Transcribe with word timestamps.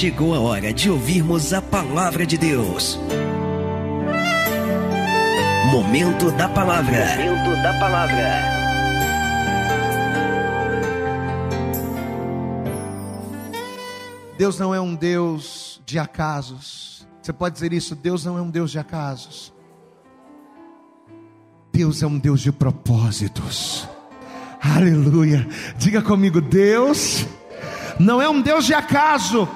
chegou 0.00 0.34
a 0.34 0.40
hora 0.40 0.72
de 0.72 0.88
ouvirmos 0.88 1.52
a 1.52 1.60
palavra 1.60 2.24
de 2.24 2.38
Deus. 2.38 2.98
Momento 5.70 6.30
da 6.30 6.48
palavra. 6.48 7.04
Momento 7.18 7.62
da 7.62 7.78
palavra. 7.78 8.42
Deus 14.38 14.58
não 14.58 14.74
é 14.74 14.80
um 14.80 14.94
Deus 14.94 15.82
de 15.84 15.98
acasos. 15.98 17.06
Você 17.20 17.34
pode 17.34 17.56
dizer 17.56 17.74
isso? 17.74 17.94
Deus 17.94 18.24
não 18.24 18.38
é 18.38 18.40
um 18.40 18.48
Deus 18.48 18.70
de 18.70 18.78
acasos. 18.78 19.52
Deus 21.70 22.02
é 22.02 22.06
um 22.06 22.18
Deus 22.18 22.40
de 22.40 22.50
propósitos. 22.50 23.86
Aleluia. 24.62 25.46
Diga 25.76 26.00
comigo, 26.00 26.40
Deus 26.40 27.26
não 27.98 28.22
é 28.22 28.30
um 28.30 28.40
Deus 28.40 28.64
de 28.64 28.72
acaso. 28.72 29.46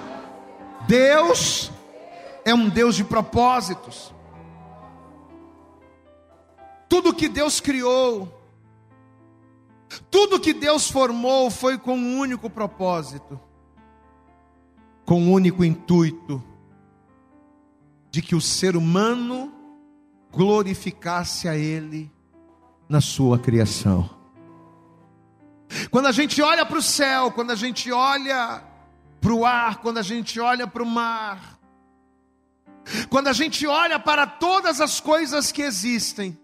Deus 0.86 1.70
é 2.44 2.54
um 2.54 2.68
Deus 2.68 2.94
de 2.94 3.04
propósitos. 3.04 4.12
Tudo 6.88 7.14
que 7.14 7.28
Deus 7.28 7.60
criou, 7.60 8.28
tudo 10.10 10.40
que 10.40 10.52
Deus 10.52 10.90
formou 10.90 11.50
foi 11.50 11.78
com 11.78 11.96
um 11.96 12.18
único 12.18 12.50
propósito, 12.50 13.40
com 15.04 15.20
um 15.20 15.32
único 15.32 15.64
intuito, 15.64 16.42
de 18.10 18.22
que 18.22 18.34
o 18.34 18.40
ser 18.40 18.76
humano 18.76 19.52
glorificasse 20.30 21.48
a 21.48 21.56
Ele 21.56 22.12
na 22.88 23.00
sua 23.00 23.38
criação. 23.38 24.08
Quando 25.90 26.06
a 26.06 26.12
gente 26.12 26.40
olha 26.42 26.64
para 26.64 26.78
o 26.78 26.82
céu, 26.82 27.32
quando 27.32 27.50
a 27.50 27.56
gente 27.56 27.90
olha 27.90 28.62
para 29.24 29.32
o 29.32 29.46
ar, 29.46 29.80
quando 29.80 29.96
a 29.96 30.02
gente 30.02 30.38
olha 30.38 30.66
para 30.66 30.82
o 30.82 30.86
mar, 30.86 31.58
quando 33.08 33.28
a 33.28 33.32
gente 33.32 33.66
olha 33.66 33.98
para 33.98 34.26
todas 34.26 34.82
as 34.82 35.00
coisas 35.00 35.50
que 35.50 35.62
existem, 35.62 36.38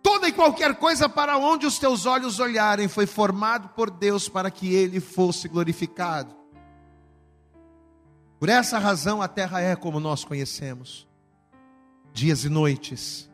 toda 0.00 0.28
e 0.28 0.32
qualquer 0.32 0.76
coisa 0.76 1.08
para 1.08 1.36
onde 1.36 1.66
os 1.66 1.76
teus 1.76 2.06
olhos 2.06 2.38
olharem 2.38 2.86
foi 2.86 3.04
formado 3.04 3.70
por 3.70 3.90
Deus 3.90 4.28
para 4.28 4.48
que 4.48 4.72
Ele 4.72 5.00
fosse 5.00 5.48
glorificado. 5.48 6.36
Por 8.38 8.48
essa 8.48 8.78
razão 8.78 9.20
a 9.20 9.26
terra 9.26 9.60
é 9.60 9.74
como 9.74 9.98
nós 9.98 10.24
conhecemos: 10.24 11.08
dias 12.12 12.44
e 12.44 12.48
noites, 12.48 13.28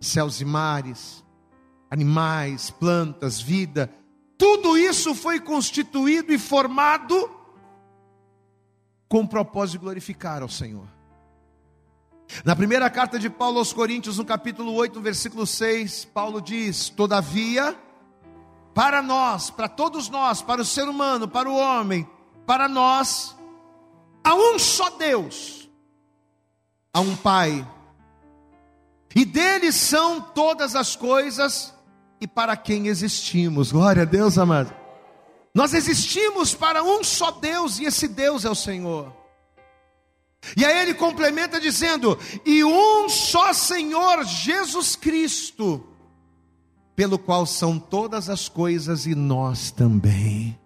céus 0.00 0.40
e 0.40 0.44
mares, 0.44 1.24
animais, 1.90 2.70
plantas, 2.70 3.40
vida, 3.40 3.92
tudo 4.40 4.78
isso 4.78 5.14
foi 5.14 5.38
constituído 5.38 6.32
e 6.32 6.38
formado 6.38 7.30
com 9.06 9.20
o 9.20 9.28
propósito 9.28 9.72
de 9.72 9.84
glorificar 9.84 10.40
ao 10.40 10.48
Senhor. 10.48 10.88
Na 12.42 12.56
primeira 12.56 12.88
carta 12.88 13.18
de 13.18 13.28
Paulo 13.28 13.58
aos 13.58 13.74
Coríntios, 13.74 14.16
no 14.16 14.24
capítulo 14.24 14.72
8, 14.72 14.94
no 14.94 15.02
versículo 15.02 15.46
6, 15.46 16.06
Paulo 16.06 16.40
diz: 16.40 16.88
Todavia, 16.88 17.78
para 18.72 19.02
nós, 19.02 19.50
para 19.50 19.68
todos 19.68 20.08
nós, 20.08 20.40
para 20.40 20.62
o 20.62 20.64
ser 20.64 20.88
humano, 20.88 21.28
para 21.28 21.50
o 21.50 21.54
homem, 21.54 22.08
para 22.46 22.66
nós, 22.66 23.36
há 24.24 24.34
um 24.34 24.58
só 24.58 24.88
Deus, 24.88 25.68
há 26.94 27.00
um 27.00 27.14
Pai, 27.14 27.68
e 29.14 29.26
dele 29.26 29.70
são 29.70 30.18
todas 30.18 30.74
as 30.74 30.96
coisas, 30.96 31.74
e 32.20 32.26
para 32.26 32.56
quem 32.56 32.86
existimos. 32.88 33.72
Glória 33.72 34.02
a 34.02 34.06
Deus, 34.06 34.36
amado. 34.36 34.74
Nós 35.54 35.74
existimos 35.74 36.54
para 36.54 36.82
um 36.82 37.02
só 37.02 37.30
Deus 37.30 37.78
e 37.78 37.84
esse 37.84 38.06
Deus 38.06 38.44
é 38.44 38.50
o 38.50 38.54
Senhor. 38.54 39.12
E 40.56 40.64
aí 40.64 40.82
ele 40.82 40.94
complementa 40.94 41.60
dizendo: 41.60 42.18
e 42.44 42.62
um 42.64 43.08
só 43.08 43.52
Senhor 43.52 44.24
Jesus 44.24 44.96
Cristo, 44.96 45.84
pelo 46.94 47.18
qual 47.18 47.44
são 47.46 47.78
todas 47.78 48.28
as 48.28 48.48
coisas 48.48 49.06
e 49.06 49.14
nós 49.14 49.70
também. 49.70 50.58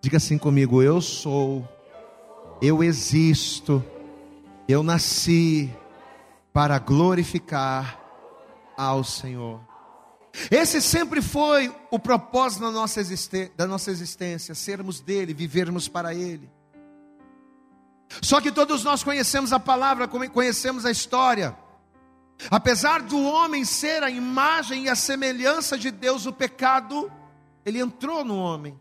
Diga 0.00 0.18
assim 0.18 0.38
comigo: 0.38 0.82
eu 0.82 1.00
sou, 1.00 1.68
eu 2.62 2.82
existo, 2.82 3.84
eu 4.68 4.82
nasci 4.82 5.70
para 6.52 6.78
glorificar 6.78 8.00
ao 8.76 9.02
Senhor. 9.02 9.73
Esse 10.50 10.80
sempre 10.80 11.22
foi 11.22 11.74
o 11.90 11.98
propósito 11.98 12.62
da 12.62 12.70
nossa, 12.70 13.00
da 13.56 13.66
nossa 13.66 13.90
existência: 13.90 14.54
sermos 14.54 15.00
dele, 15.00 15.32
vivermos 15.32 15.88
para 15.88 16.14
ele. 16.14 16.50
Só 18.20 18.40
que 18.40 18.52
todos 18.52 18.84
nós 18.84 19.02
conhecemos 19.02 19.52
a 19.52 19.60
palavra, 19.60 20.08
conhecemos 20.08 20.84
a 20.84 20.90
história. 20.90 21.56
Apesar 22.50 23.00
do 23.02 23.22
homem 23.22 23.64
ser 23.64 24.02
a 24.02 24.10
imagem 24.10 24.84
e 24.84 24.88
a 24.88 24.96
semelhança 24.96 25.78
de 25.78 25.90
Deus, 25.90 26.26
o 26.26 26.32
pecado, 26.32 27.10
ele 27.64 27.78
entrou 27.78 28.24
no 28.24 28.36
homem. 28.36 28.78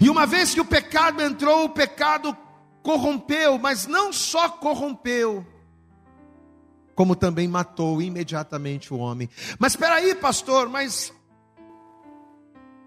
E 0.00 0.08
uma 0.08 0.26
vez 0.26 0.54
que 0.54 0.60
o 0.60 0.64
pecado 0.64 1.20
entrou, 1.20 1.64
o 1.64 1.70
pecado 1.70 2.36
corrompeu, 2.82 3.58
mas 3.58 3.86
não 3.86 4.12
só 4.12 4.48
corrompeu, 4.48 5.46
como 6.94 7.16
também 7.16 7.48
matou 7.48 8.00
imediatamente 8.02 8.92
o 8.92 8.98
homem. 8.98 9.28
Mas 9.58 9.72
espera 9.72 9.96
aí, 9.96 10.14
pastor, 10.14 10.68
mas 10.68 11.12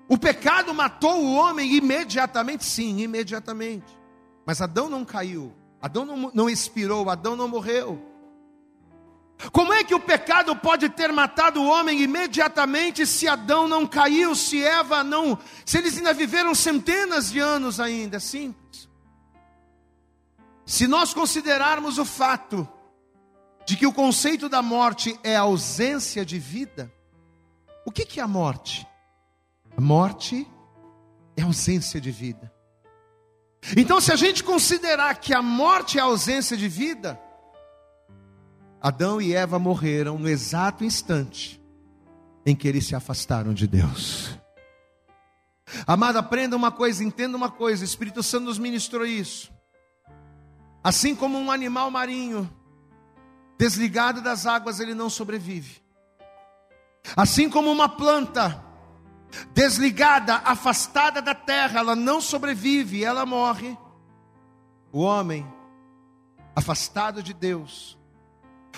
o 0.08 0.18
pecado 0.18 0.74
matou 0.74 1.24
o 1.24 1.36
homem 1.36 1.76
imediatamente? 1.76 2.66
Sim, 2.66 3.02
imediatamente. 3.02 3.86
Mas 4.46 4.62
Adão 4.62 4.90
não 4.90 5.04
caiu, 5.04 5.54
Adão 5.82 6.06
não, 6.06 6.32
não 6.34 6.50
expirou, 6.50 7.10
Adão 7.10 7.36
não 7.36 7.48
morreu. 7.48 8.14
Como 9.52 9.74
é 9.74 9.84
que 9.84 9.94
o 9.94 10.00
pecado 10.00 10.56
pode 10.56 10.88
ter 10.90 11.12
matado 11.12 11.62
o 11.62 11.68
homem 11.68 12.02
imediatamente 12.02 13.06
se 13.06 13.28
Adão 13.28 13.68
não 13.68 13.86
caiu, 13.86 14.34
se 14.34 14.64
Eva 14.64 15.04
não, 15.04 15.38
se 15.66 15.78
eles 15.78 15.98
ainda 15.98 16.14
viveram 16.14 16.56
centenas 16.56 17.32
de 17.32 17.40
anos 17.40 17.80
ainda? 17.80 18.18
É 18.18 18.20
simples. 18.20 18.88
Se 20.66 20.88
nós 20.88 21.14
considerarmos 21.14 21.98
o 21.98 22.06
fato 22.06 22.68
de 23.66 23.76
que 23.76 23.88
o 23.88 23.94
conceito 23.94 24.48
da 24.48 24.62
morte 24.62 25.20
é 25.24 25.36
ausência 25.36 26.26
de 26.26 26.38
vida, 26.38 26.92
o 27.86 27.92
que, 27.92 28.06
que 28.06 28.20
é 28.20 28.24
a 28.24 28.28
morte? 28.28 28.88
A 29.76 29.82
morte 29.82 30.48
é 31.36 31.42
ausência 31.42 32.00
de 32.00 32.12
vida. 32.12 32.52
Então, 33.76 34.00
se 34.00 34.12
a 34.12 34.16
gente 34.16 34.44
considerar 34.44 35.16
que 35.16 35.34
a 35.34 35.42
morte 35.42 35.98
é 35.98 36.02
ausência 36.02 36.56
de 36.56 36.68
vida, 36.68 37.20
Adão 38.82 39.20
e 39.20 39.34
Eva 39.34 39.58
morreram 39.58 40.20
no 40.20 40.30
exato 40.30 40.84
instante 40.84 41.60
em 42.46 42.56
que 42.56 42.68
eles 42.68 42.86
se 42.86 42.96
afastaram 42.96 43.54
de 43.54 43.66
Deus. 43.66 44.38
Amado, 45.88 46.18
aprenda 46.18 46.56
uma 46.56 46.72
coisa, 46.72 47.04
entenda 47.04 47.36
uma 47.36 47.50
coisa: 47.50 47.82
o 47.82 47.86
Espírito 47.86 48.22
Santo 48.22 48.46
nos 48.46 48.60
ministrou 48.60 49.06
isso. 49.06 49.52
Assim 50.84 51.16
como 51.16 51.40
um 51.40 51.50
animal 51.50 51.90
marinho 51.90 52.48
Desligado 53.58 54.22
das 54.22 54.46
águas, 54.46 54.80
ele 54.80 54.94
não 54.94 55.10
sobrevive. 55.10 55.82
Assim 57.16 57.50
como 57.50 57.72
uma 57.72 57.88
planta 57.88 58.64
desligada, 59.54 60.36
afastada 60.46 61.22
da 61.22 61.36
terra, 61.36 61.80
ela 61.80 61.96
não 61.96 62.20
sobrevive, 62.20 63.04
ela 63.04 63.26
morre. 63.26 63.78
O 64.92 65.02
homem 65.02 65.46
afastado 66.56 67.22
de 67.22 67.34
Deus, 67.34 67.98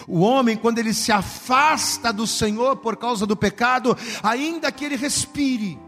o 0.07 0.19
homem, 0.19 0.57
quando 0.57 0.79
ele 0.79 0.93
se 0.93 1.11
afasta 1.11 2.11
do 2.11 2.27
Senhor 2.27 2.77
por 2.77 2.97
causa 2.97 3.25
do 3.25 3.35
pecado, 3.35 3.97
ainda 4.21 4.71
que 4.71 4.83
ele 4.83 4.95
respire, 4.95 5.79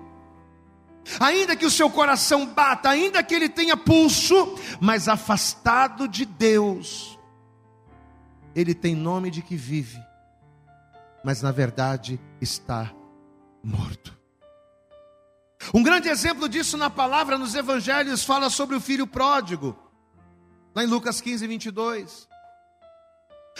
ainda 1.20 1.56
que 1.56 1.66
o 1.66 1.72
seu 1.72 1.90
coração 1.90 2.46
bata, 2.46 2.90
ainda 2.90 3.22
que 3.22 3.36
ele 3.36 3.50
tenha 3.50 3.76
pulso, 3.76 4.56
mas 4.80 5.08
afastado 5.08 6.08
de 6.08 6.26
Deus, 6.26 7.19
ele 8.56 8.74
tem 8.74 8.96
nome 8.96 9.30
de 9.30 9.42
que 9.42 9.56
vive, 9.56 10.02
mas 11.24 11.42
na 11.42 11.52
verdade 11.52 12.20
está 12.42 12.92
morto. 13.64 14.18
Um 15.74 15.84
grande 15.84 16.08
exemplo 16.08 16.48
disso 16.48 16.78
na 16.78 16.90
palavra, 16.90 17.38
nos 17.38 17.54
evangelhos, 17.54 18.24
fala 18.24 18.50
sobre 18.50 18.76
o 18.76 18.82
filho 18.82 19.06
pródigo, 19.06 19.78
lá 20.74 20.84
em 20.84 20.88
Lucas 20.88 21.22
15, 21.22 21.46
22. 21.46 22.30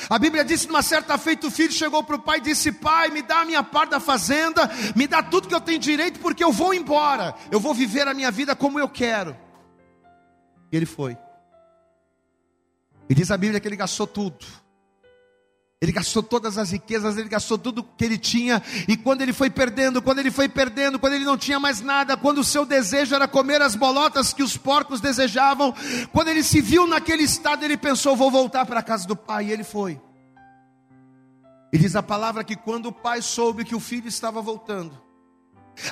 A 0.10 0.18
Bíblia 0.18 0.46
diz 0.46 0.66
numa 0.66 0.82
certa 0.82 1.18
feita 1.18 1.48
o 1.48 1.52
filho 1.52 1.74
chegou 1.74 2.04
para 2.04 2.16
o 2.16 2.22
pai 2.22 2.38
e 2.38 2.42
disse: 2.42 2.72
Pai, 2.72 3.10
me 3.10 3.22
dá 3.22 3.42
a 3.42 3.46
minha 3.46 3.64
parte 3.64 3.92
da 3.92 4.00
fazenda, 4.00 4.70
me 4.96 5.08
dá 5.08 5.22
tudo 5.22 5.48
que 5.48 5.54
eu 5.54 5.60
tenho 5.60 5.80
direito, 5.80 6.20
porque 6.20 6.44
eu 6.44 6.52
vou 6.52 6.74
embora, 6.74 7.36
eu 7.52 7.60
vou 7.60 7.74
viver 7.74 8.08
a 8.08 8.14
minha 8.14 8.32
vida 8.32 8.56
como 8.56 8.80
eu 8.80 8.88
quero. 8.88 9.36
E 10.72 10.78
ele 10.78 10.86
foi. 10.86 11.18
E 13.10 13.16
diz 13.16 13.32
a 13.32 13.38
Bíblia 13.38 13.60
que 13.60 13.68
ele 13.68 13.76
gastou 13.76 14.08
tudo. 14.08 14.46
Ele 15.82 15.94
gastou 15.94 16.22
todas 16.22 16.58
as 16.58 16.72
riquezas, 16.72 17.18
ele 17.18 17.30
gastou 17.30 17.58
tudo 17.58 17.82
que 17.82 18.04
ele 18.04 18.18
tinha, 18.18 18.62
e 18.86 18.98
quando 18.98 19.22
ele 19.22 19.32
foi 19.32 19.50
perdendo, 19.50 20.02
quando 20.02 20.20
ele 20.20 20.30
foi 20.30 20.50
perdendo, 20.50 21.00
quando 21.00 21.14
ele 21.14 21.24
não 21.24 21.38
tinha 21.38 21.58
mais 21.58 21.80
nada, 21.80 22.18
quando 22.18 22.40
o 22.40 22.44
seu 22.44 22.66
desejo 22.66 23.16
era 23.16 23.30
comer 23.30 23.62
as 23.62 23.76
bolotas 23.76 24.34
que 24.34 24.44
os 24.44 24.58
porcos 24.58 25.00
desejavam, 25.00 25.74
quando 26.12 26.28
ele 26.28 26.44
se 26.44 26.60
viu 26.60 26.86
naquele 26.86 27.24
estado, 27.24 27.64
ele 27.64 27.78
pensou: 27.78 28.14
vou 28.14 28.30
voltar 28.30 28.66
para 28.66 28.82
a 28.82 28.84
casa 28.84 29.08
do 29.08 29.16
pai, 29.16 29.46
e 29.46 29.52
ele 29.54 29.64
foi. 29.64 30.02
E 31.72 31.78
diz 31.78 31.96
a 31.96 32.04
palavra 32.04 32.44
que 32.44 32.58
quando 32.58 32.88
o 32.88 32.92
pai 32.92 33.22
soube 33.22 33.64
que 33.64 33.76
o 33.76 33.80
filho 33.80 34.10
estava 34.10 34.42
voltando, 34.42 35.02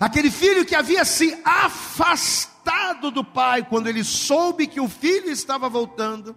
aquele 0.02 0.30
filho 0.30 0.66
que 0.66 0.76
havia 0.76 1.06
se 1.06 1.40
afastado 1.46 3.10
do 3.10 3.24
pai, 3.24 3.64
quando 3.64 3.88
ele 3.88 4.04
soube 4.04 4.68
que 4.68 4.82
o 4.82 4.90
filho 4.90 5.30
estava 5.30 5.70
voltando, 5.70 6.36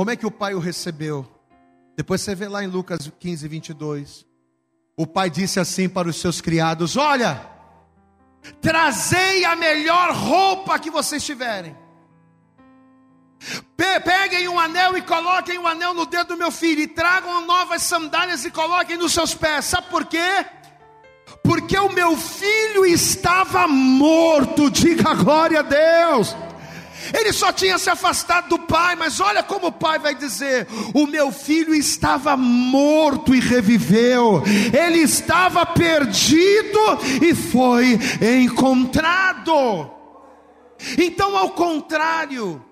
como 0.00 0.10
é 0.10 0.16
que 0.16 0.24
o 0.24 0.30
pai 0.30 0.54
o 0.54 0.58
recebeu? 0.58 1.28
Depois 1.94 2.22
você 2.22 2.34
vê 2.34 2.48
lá 2.48 2.64
em 2.64 2.66
Lucas 2.66 3.12
15, 3.20 3.46
22. 3.46 4.26
O 4.96 5.06
pai 5.06 5.28
disse 5.28 5.60
assim 5.60 5.90
para 5.90 6.08
os 6.08 6.16
seus 6.16 6.40
criados: 6.40 6.96
Olha, 6.96 7.46
trazei 8.62 9.44
a 9.44 9.54
melhor 9.54 10.14
roupa 10.14 10.78
que 10.78 10.90
vocês 10.90 11.22
tiverem. 11.22 11.76
Peguem 13.76 14.48
um 14.48 14.58
anel 14.58 14.96
e 14.96 15.02
coloquem 15.02 15.58
um 15.58 15.66
anel 15.66 15.92
no 15.92 16.06
dedo 16.06 16.28
do 16.28 16.38
meu 16.38 16.50
filho, 16.50 16.80
e 16.80 16.86
tragam 16.86 17.44
novas 17.44 17.82
sandálias 17.82 18.42
e 18.46 18.50
coloquem 18.50 18.96
nos 18.96 19.12
seus 19.12 19.34
pés. 19.34 19.66
Sabe 19.66 19.88
por 19.90 20.06
quê? 20.06 20.46
Porque 21.44 21.78
o 21.78 21.92
meu 21.92 22.16
filho 22.16 22.86
estava 22.86 23.68
morto, 23.68 24.70
diga 24.70 25.12
glória 25.12 25.60
a 25.60 25.62
Deus. 25.62 26.34
Ele 27.12 27.32
só 27.32 27.52
tinha 27.52 27.78
se 27.78 27.90
afastado 27.90 28.48
do 28.48 28.58
pai, 28.58 28.96
mas 28.96 29.20
olha 29.20 29.42
como 29.42 29.68
o 29.68 29.72
pai 29.72 29.98
vai 29.98 30.14
dizer: 30.14 30.66
O 30.94 31.06
meu 31.06 31.32
filho 31.32 31.74
estava 31.74 32.36
morto 32.36 33.34
e 33.34 33.40
reviveu, 33.40 34.42
ele 34.72 34.98
estava 34.98 35.64
perdido 35.66 36.80
e 37.22 37.34
foi 37.34 37.98
encontrado. 38.42 39.90
Então, 40.98 41.36
ao 41.36 41.50
contrário, 41.50 42.64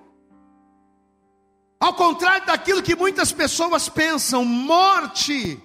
ao 1.79 1.95
contrário 1.95 2.47
daquilo 2.47 2.83
que 2.83 2.97
muitas 2.97 3.33
pessoas 3.33 3.89
pensam, 3.89 4.45
morte 4.45 5.63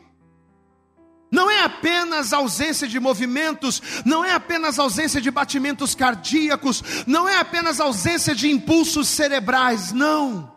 não 1.33 1.49
é 1.49 1.63
apenas 1.63 2.31
ausência 2.31 2.87
de 2.87 2.99
movimentos, 2.99 3.81
não 4.05 4.23
é 4.23 4.33
apenas 4.33 4.77
ausência 4.77 5.19
de 5.19 5.31
batimentos 5.31 5.95
cardíacos, 5.95 6.83
não 7.07 7.27
é 7.27 7.39
apenas 7.39 7.79
ausência 7.79 8.35
de 8.35 8.51
impulsos 8.51 9.07
cerebrais, 9.07 9.91
não. 9.91 10.53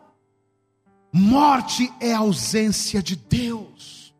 Morte 1.11 1.91
é 1.99 2.13
ausência 2.13 3.01
de 3.01 3.15
Deus. 3.15 4.13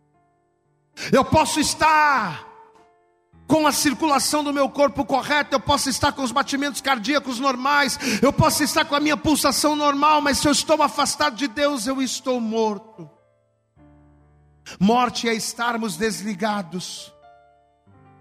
Eu 1.12 1.24
posso 1.24 1.60
estar 1.60 2.44
com 3.46 3.68
a 3.68 3.72
circulação 3.72 4.44
do 4.44 4.52
meu 4.52 4.68
corpo 4.68 5.06
correta, 5.06 5.56
eu 5.56 5.60
posso 5.60 5.92
estar 5.92 6.12
com 6.12 6.24
os 6.24 6.32
batimentos 6.32 6.82
cardíacos 6.82 7.40
normais, 7.40 8.00
eu 8.20 8.34
posso 8.34 8.64
estar 8.64 8.84
com 8.84 8.96
a 8.96 9.00
minha 9.00 9.16
pulsação 9.16 9.76
normal, 9.76 10.22
mas 10.22 10.40
se 10.40 10.48
eu 10.48 10.52
estou 10.52 10.82
afastado 10.82 11.36
de 11.36 11.48
Deus, 11.48 11.86
eu 11.86 12.02
estou 12.02 12.42
morto. 12.42 13.08
Morte 14.80 15.28
é 15.28 15.34
estarmos 15.34 15.96
desligados 15.98 17.14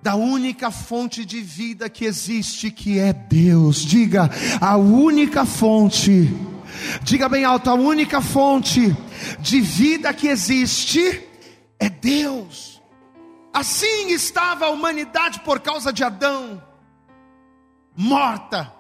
da 0.03 0.15
única 0.15 0.71
fonte 0.71 1.25
de 1.25 1.41
vida 1.41 1.91
que 1.91 2.05
existe, 2.05 2.71
que 2.71 2.99
é 2.99 3.13
Deus. 3.13 3.85
Diga, 3.85 4.31
a 4.61 4.77
única 4.77 5.45
fonte. 5.45 6.33
Diga 7.03 7.29
bem 7.29 7.45
alto, 7.45 7.71
a 7.71 7.75
única 7.75 8.21
fonte 8.21 8.97
de 9.41 9.61
vida 9.61 10.15
que 10.15 10.29
existe 10.29 11.27
é 11.79 11.89
Deus. 11.89 12.81
Assim 13.53 14.09
estava 14.09 14.67
a 14.67 14.71
humanidade 14.71 15.41
por 15.41 15.61
causa 15.61 15.93
de 15.93 16.05
Adão, 16.05 16.63
morta, 17.97 18.73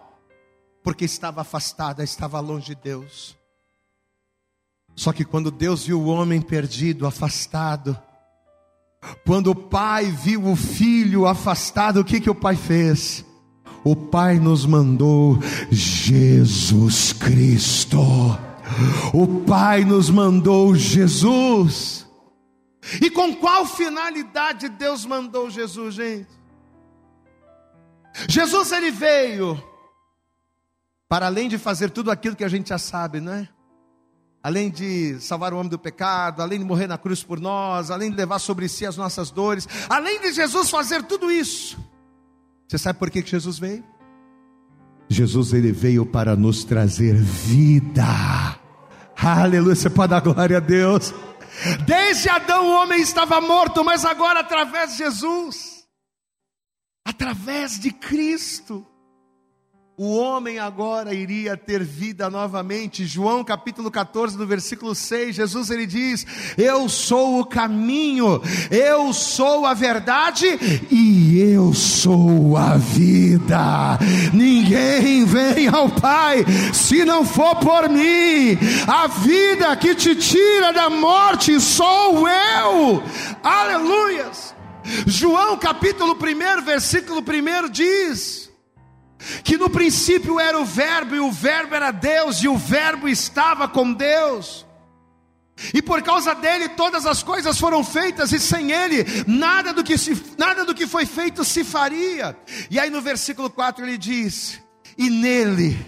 porque 0.82 1.06
estava 1.06 1.40
afastada, 1.40 2.04
estava 2.04 2.38
longe 2.40 2.66
de 2.66 2.74
Deus. 2.76 3.35
Só 4.96 5.12
que 5.12 5.24
quando 5.24 5.50
Deus 5.50 5.84
viu 5.84 6.00
o 6.00 6.06
homem 6.06 6.40
perdido, 6.40 7.06
afastado, 7.06 7.96
quando 9.26 9.50
o 9.50 9.54
pai 9.54 10.06
viu 10.06 10.50
o 10.50 10.56
filho 10.56 11.26
afastado, 11.26 12.00
o 12.00 12.04
que, 12.04 12.18
que 12.18 12.30
o 12.30 12.34
pai 12.34 12.56
fez? 12.56 13.24
O 13.84 13.94
pai 13.94 14.40
nos 14.40 14.64
mandou 14.64 15.38
Jesus 15.70 17.12
Cristo. 17.12 18.00
O 19.12 19.44
pai 19.46 19.84
nos 19.84 20.10
mandou 20.10 20.74
Jesus. 20.74 22.06
E 23.00 23.10
com 23.10 23.34
qual 23.36 23.66
finalidade 23.66 24.68
Deus 24.70 25.04
mandou 25.04 25.50
Jesus, 25.50 25.94
gente? 25.94 26.28
Jesus 28.28 28.72
ele 28.72 28.90
veio 28.90 29.62
para 31.08 31.26
além 31.26 31.48
de 31.48 31.58
fazer 31.58 31.90
tudo 31.90 32.10
aquilo 32.10 32.34
que 32.34 32.44
a 32.44 32.48
gente 32.48 32.70
já 32.70 32.78
sabe, 32.78 33.20
não 33.20 33.34
é? 33.34 33.48
Além 34.46 34.70
de 34.70 35.18
salvar 35.18 35.52
o 35.52 35.56
homem 35.56 35.68
do 35.68 35.76
pecado, 35.76 36.40
além 36.40 36.60
de 36.60 36.64
morrer 36.64 36.86
na 36.86 36.96
cruz 36.96 37.20
por 37.20 37.40
nós, 37.40 37.90
além 37.90 38.12
de 38.12 38.16
levar 38.16 38.38
sobre 38.38 38.68
si 38.68 38.86
as 38.86 38.96
nossas 38.96 39.28
dores, 39.28 39.68
além 39.88 40.20
de 40.20 40.32
Jesus 40.32 40.70
fazer 40.70 41.02
tudo 41.02 41.32
isso, 41.32 41.76
você 42.68 42.78
sabe 42.78 42.96
por 42.96 43.10
que 43.10 43.26
Jesus 43.26 43.58
veio? 43.58 43.82
Jesus 45.08 45.52
ele 45.52 45.72
veio 45.72 46.06
para 46.06 46.36
nos 46.36 46.62
trazer 46.62 47.16
vida. 47.16 48.04
Aleluia, 49.16 49.74
você 49.74 49.90
pode 49.90 50.10
dar 50.10 50.20
glória 50.20 50.58
a 50.58 50.60
Deus. 50.60 51.12
Desde 51.84 52.28
Adão 52.28 52.68
o 52.68 52.82
homem 52.82 53.02
estava 53.02 53.40
morto, 53.40 53.84
mas 53.84 54.04
agora 54.04 54.38
através 54.38 54.92
de 54.92 54.98
Jesus, 54.98 55.88
através 57.04 57.80
de 57.80 57.90
Cristo, 57.90 58.86
o 59.98 60.14
homem 60.14 60.58
agora 60.58 61.14
iria 61.14 61.56
ter 61.56 61.82
vida 61.82 62.28
novamente. 62.28 63.06
João 63.06 63.42
capítulo 63.42 63.90
14, 63.90 64.36
no 64.36 64.46
versículo 64.46 64.94
6, 64.94 65.36
Jesus 65.36 65.70
ele 65.70 65.86
diz: 65.86 66.26
Eu 66.58 66.86
sou 66.86 67.40
o 67.40 67.46
caminho, 67.46 68.42
eu 68.70 69.10
sou 69.14 69.64
a 69.64 69.72
verdade 69.72 70.46
e 70.90 71.40
eu 71.40 71.72
sou 71.72 72.58
a 72.58 72.76
vida. 72.76 73.98
Ninguém 74.34 75.24
vem 75.24 75.66
ao 75.68 75.88
Pai 75.88 76.44
se 76.74 77.02
não 77.02 77.24
for 77.24 77.56
por 77.56 77.88
mim. 77.88 78.58
A 78.86 79.06
vida 79.06 79.74
que 79.76 79.94
te 79.94 80.14
tira 80.14 80.74
da 80.74 80.90
morte 80.90 81.58
sou 81.58 82.28
eu. 82.28 83.02
Aleluias. 83.42 84.54
João 85.06 85.56
capítulo 85.56 86.14
1, 86.14 86.62
versículo 86.62 87.20
1 87.20 87.70
diz: 87.70 88.45
que 89.42 89.56
no 89.56 89.70
princípio 89.70 90.38
era 90.38 90.58
o 90.58 90.64
Verbo, 90.64 91.14
e 91.14 91.20
o 91.20 91.30
Verbo 91.30 91.74
era 91.74 91.90
Deus, 91.90 92.42
e 92.42 92.48
o 92.48 92.56
Verbo 92.56 93.08
estava 93.08 93.68
com 93.68 93.92
Deus. 93.92 94.66
E 95.72 95.80
por 95.80 96.02
causa 96.02 96.34
dele 96.34 96.68
todas 96.70 97.06
as 97.06 97.22
coisas 97.22 97.58
foram 97.58 97.82
feitas, 97.82 98.32
e 98.32 98.38
sem 98.38 98.72
ele 98.72 99.04
nada 99.26 99.72
do 99.72 99.82
que, 99.82 99.96
se, 99.96 100.20
nada 100.36 100.64
do 100.64 100.74
que 100.74 100.86
foi 100.86 101.06
feito 101.06 101.44
se 101.44 101.64
faria. 101.64 102.36
E 102.70 102.78
aí 102.78 102.90
no 102.90 103.00
versículo 103.00 103.48
4 103.48 103.84
ele 103.84 103.96
diz: 103.96 104.60
E 104.98 105.08
nele, 105.08 105.78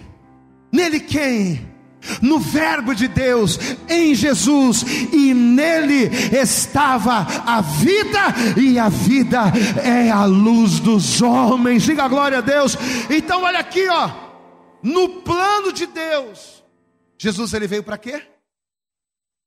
nele 0.71 0.99
quem? 0.99 1.78
No 2.21 2.39
Verbo 2.39 2.93
de 2.93 3.07
Deus, 3.07 3.59
em 3.87 4.15
Jesus, 4.15 4.83
e 5.11 5.33
nele 5.33 6.05
estava 6.35 7.27
a 7.45 7.61
vida, 7.61 8.19
e 8.57 8.79
a 8.79 8.89
vida 8.89 9.43
é 9.83 10.09
a 10.09 10.25
luz 10.25 10.79
dos 10.79 11.21
homens. 11.21 11.83
Diga 11.83 12.07
glória 12.07 12.39
a 12.39 12.41
Deus. 12.41 12.77
Então, 13.09 13.43
olha 13.43 13.59
aqui, 13.59 13.87
ó, 13.87 14.11
no 14.81 15.21
plano 15.21 15.71
de 15.71 15.85
Deus, 15.85 16.63
Jesus 17.17 17.53
ele 17.53 17.67
veio 17.67 17.83
para 17.83 17.97
quê? 17.97 18.23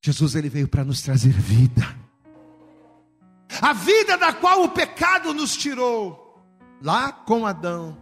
Jesus 0.05 0.35
ele 0.35 0.49
veio 0.49 0.69
para 0.69 0.85
nos 0.85 1.01
trazer 1.01 1.33
vida. 1.33 2.03
A 3.61 3.73
vida 3.73 4.17
da 4.17 4.33
qual 4.33 4.65
o 4.65 4.69
pecado 4.71 5.33
nos 5.33 5.57
tirou, 5.57 6.43
lá 6.83 7.13
com 7.13 7.47
Adão. 7.47 7.97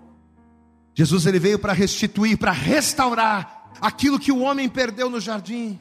Jesus 0.95 1.27
ele 1.27 1.39
veio 1.39 1.59
para 1.59 1.73
restituir, 1.73 2.37
para 2.37 2.53
restaurar 2.53 3.60
aquilo 3.81 4.19
que 4.19 4.31
o 4.31 4.41
homem 4.41 4.69
perdeu 4.69 5.11
no 5.11 5.21
jardim. 5.21 5.79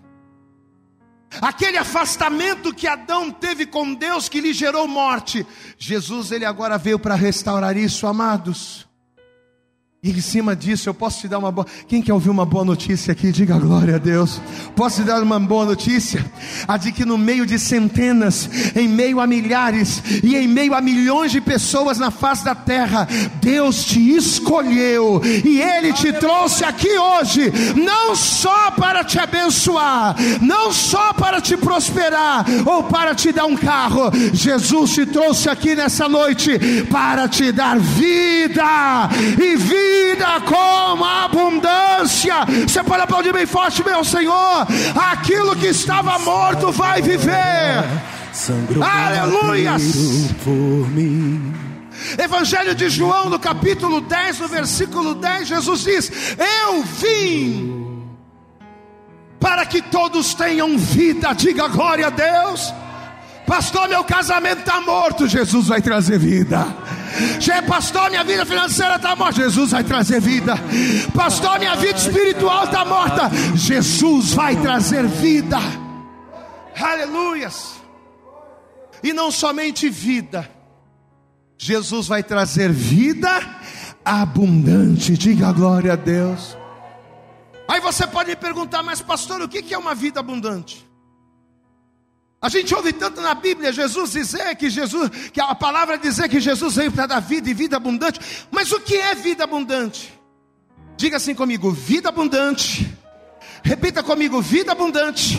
Aquele 1.42 1.78
afastamento 1.78 2.74
que 2.74 2.88
Adão 2.88 3.30
teve 3.30 3.66
com 3.68 3.94
Deus 3.94 4.28
que 4.28 4.42
lhe 4.42 4.52
gerou 4.52 4.88
morte. 4.88 5.46
Jesus 5.78 6.32
ele 6.32 6.46
agora 6.46 6.78
veio 6.78 6.98
para 6.98 7.14
restaurar 7.14 7.78
isso, 7.78 8.08
amados. 8.08 8.89
E 10.02 10.12
em 10.12 10.22
cima 10.22 10.56
disso, 10.56 10.88
eu 10.88 10.94
posso 10.94 11.20
te 11.20 11.28
dar 11.28 11.40
uma 11.40 11.52
boa. 11.52 11.68
Quem 11.86 12.02
quer 12.02 12.14
ouvir 12.14 12.30
uma 12.30 12.46
boa 12.46 12.64
notícia 12.64 13.12
aqui? 13.12 13.34
Diga 13.34 13.60
glória 13.60 13.96
a 13.96 13.98
Deus. 13.98 14.40
Posso 14.74 15.02
te 15.02 15.04
dar 15.06 15.22
uma 15.22 15.38
boa 15.42 15.66
notícia? 15.66 16.26
A 16.66 16.78
de 16.78 16.94
que 16.94 17.04
no 17.04 17.18
meio 17.18 17.46
de 17.46 17.60
centenas, 17.60 18.50
em 18.78 18.88
meio 18.88 19.20
a 19.20 19.28
milhares 19.28 20.02
e 20.24 20.38
em 20.38 20.48
meio 20.48 20.74
a 20.74 20.80
milhões 20.80 21.34
de 21.34 21.42
pessoas 21.42 22.00
na 22.00 22.12
face 22.12 22.46
da 22.46 22.56
terra, 22.56 23.10
Deus 23.42 23.84
te 23.84 24.16
escolheu 24.16 25.22
e 25.44 25.60
Ele 25.60 25.92
te 25.92 26.14
trouxe 26.14 26.64
aqui 26.64 26.98
hoje, 26.98 27.52
não 27.76 28.16
só 28.16 28.72
para 28.72 29.04
te 29.04 29.20
abençoar, 29.20 30.16
não 30.42 30.72
só 30.72 31.12
para 31.12 31.42
te 31.42 31.58
prosperar 31.58 32.46
ou 32.66 32.84
para 32.84 33.14
te 33.14 33.34
dar 33.34 33.48
um 33.48 33.58
carro. 33.58 34.10
Jesus 34.32 34.94
te 34.94 35.06
trouxe 35.06 35.50
aqui 35.50 35.76
nessa 35.76 36.08
noite 36.08 36.58
para 36.90 37.28
te 37.28 37.52
dar 37.52 37.78
vida 37.78 39.10
e 39.38 39.58
vida 39.58 39.89
vida 39.90 40.42
com 40.42 41.04
abundância. 41.04 42.46
Você 42.68 42.84
pode 42.84 43.04
aplaudir 43.04 43.34
bem 43.34 43.46
forte, 43.46 43.84
meu 43.84 44.04
Senhor. 44.04 44.68
Aquilo 45.12 45.56
que 45.56 45.68
estava 45.68 46.20
morto 46.20 46.72
vai 46.72 47.02
viver. 47.02 47.84
Aleluias. 48.82 49.82
Evangelho 52.18 52.74
de 52.76 52.90
João, 52.90 53.30
no 53.30 53.40
capítulo 53.40 54.02
10, 54.02 54.40
no 54.40 54.48
versículo 54.48 55.16
10, 55.16 55.48
Jesus 55.48 55.84
diz: 55.84 56.12
Eu 56.66 56.84
vim 56.84 58.06
para 59.40 59.66
que 59.66 59.82
todos 59.82 60.34
tenham 60.34 60.78
vida. 60.78 61.34
Diga 61.34 61.68
glória 61.68 62.08
a 62.08 62.10
Deus. 62.10 62.74
Pastor, 63.46 63.90
meu 63.90 64.04
casamento 64.04 64.60
está 64.60 64.80
morto. 64.80 65.28
Jesus 65.28 65.68
vai 65.68 65.82
trazer 65.82 66.20
vida. 66.20 66.68
Pastor, 67.68 68.10
minha 68.10 68.24
vida 68.24 68.46
financeira 68.46 68.96
está 68.96 69.16
morta. 69.16 69.42
Jesus 69.42 69.72
vai 69.72 69.84
trazer 69.84 70.20
vida. 70.20 70.56
Pastor, 71.16 71.60
minha 71.60 71.76
vida 71.76 71.98
espiritual 71.98 72.66
está 72.66 72.84
morta. 72.84 73.30
Jesus 73.56 74.34
vai 74.34 74.56
trazer 74.56 75.08
vida. 75.08 75.58
Aleluias. 76.76 77.76
E 79.04 79.14
não 79.14 79.32
somente 79.32 79.90
vida. 79.90 80.50
Jesus 81.58 82.08
vai 82.08 82.24
trazer 82.24 82.72
vida 82.72 83.30
abundante. 84.04 85.18
Diga 85.18 85.52
glória 85.52 85.94
a 85.94 85.96
Deus. 85.96 86.58
Aí 87.68 87.80
você 87.80 88.08
pode 88.08 88.30
me 88.30 88.36
perguntar, 88.36 88.82
mas 88.82 89.00
pastor, 89.00 89.42
o 89.42 89.48
que 89.48 89.74
é 89.74 89.78
uma 89.78 89.94
vida 89.94 90.20
abundante? 90.20 90.89
A 92.42 92.48
gente 92.48 92.74
ouve 92.74 92.94
tanto 92.94 93.20
na 93.20 93.34
Bíblia 93.34 93.74
Jesus 93.74 94.14
dizer 94.14 94.56
que 94.56 94.70
Jesus, 94.70 95.10
que 95.34 95.42
a 95.42 95.54
palavra 95.54 95.98
dizer 95.98 96.30
que 96.30 96.40
Jesus 96.40 96.76
veio 96.76 96.92
para 96.92 97.06
dar 97.06 97.20
vida 97.20 97.50
e 97.50 97.54
vida 97.54 97.76
abundante. 97.76 98.20
Mas 98.50 98.72
o 98.72 98.80
que 98.80 98.96
é 98.96 99.14
vida 99.14 99.44
abundante? 99.44 100.14
Diga 100.96 101.18
assim 101.18 101.36
comigo: 101.36 101.72
vida 101.72 102.08
abundante. 102.08 102.98
Repita 103.62 104.02
comigo: 104.02 104.42
vida 104.42 104.72
abundante 104.72 105.38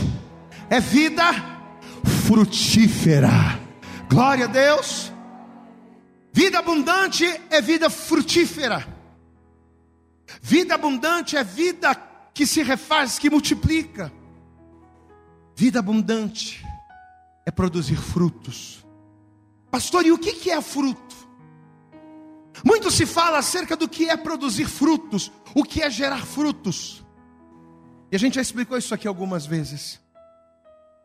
é 0.69 0.79
vida 0.79 1.25
frutífera. 2.27 3.59
Glória 4.11 4.45
a 4.45 4.49
Deus. 4.49 5.11
Vida 6.35 6.59
abundante 6.59 7.25
é 7.49 7.63
vida 7.63 7.89
frutífera. 7.89 8.87
Vida 10.43 10.75
abundante 10.75 11.35
é 11.35 11.43
vida 11.43 11.95
que 12.35 12.47
se 12.47 12.63
refaz, 12.63 13.19
que 13.19 13.31
multiplica. 13.31 14.13
Vida 15.57 15.79
abundante 15.79 16.70
é 17.47 17.51
produzir 17.51 17.97
frutos. 17.97 18.85
Pastor, 19.71 20.05
e 20.05 20.13
o 20.13 20.19
que 20.19 20.51
é 20.51 20.61
fruto? 20.61 21.17
Muito 22.65 22.91
se 22.91 23.07
fala 23.07 23.39
acerca 23.39 23.77
do 23.77 23.89
que 23.89 24.09
é 24.09 24.17
produzir 24.17 24.67
frutos, 24.67 25.31
o 25.55 25.65
que 25.65 25.83
é 25.83 25.91
gerar 25.91 26.25
frutos. 26.27 27.05
E 28.11 28.17
a 28.17 28.19
gente 28.19 28.35
já 28.35 28.43
explicou 28.43 28.77
isso 28.77 28.95
aqui 28.95 29.07
algumas 29.07 29.47
vezes. 29.47 30.01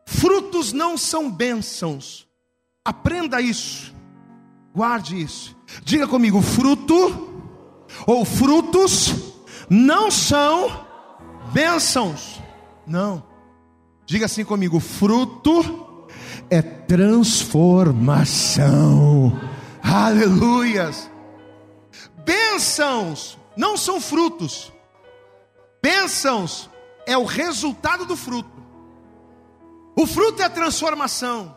Frutos 0.06 0.72
não 0.72 0.96
são 0.98 1.30
bênçãos. 1.30 2.26
Aprenda 2.84 3.40
isso. 3.40 3.94
Guarde 4.74 5.20
isso. 5.20 5.56
Diga 5.82 6.06
comigo: 6.06 6.42
fruto 6.42 7.54
ou 8.06 8.24
frutos 8.24 9.14
não 9.70 10.10
são 10.10 10.86
bênçãos. 11.52 12.40
Não. 12.86 13.24
Diga 14.04 14.26
assim 14.26 14.44
comigo: 14.44 14.78
fruto 14.78 15.85
é 16.50 16.60
transformação. 16.62 19.38
Aleluias. 19.82 21.10
Bênçãos 22.24 23.38
não 23.56 23.76
são 23.76 24.00
frutos. 24.00 24.72
Bênçãos 25.82 26.70
é 27.06 27.16
o 27.16 27.24
resultado 27.24 28.04
do 28.04 28.16
fruto. 28.16 28.56
O 29.96 30.06
fruto 30.06 30.42
é 30.42 30.44
a 30.44 30.50
transformação. 30.50 31.56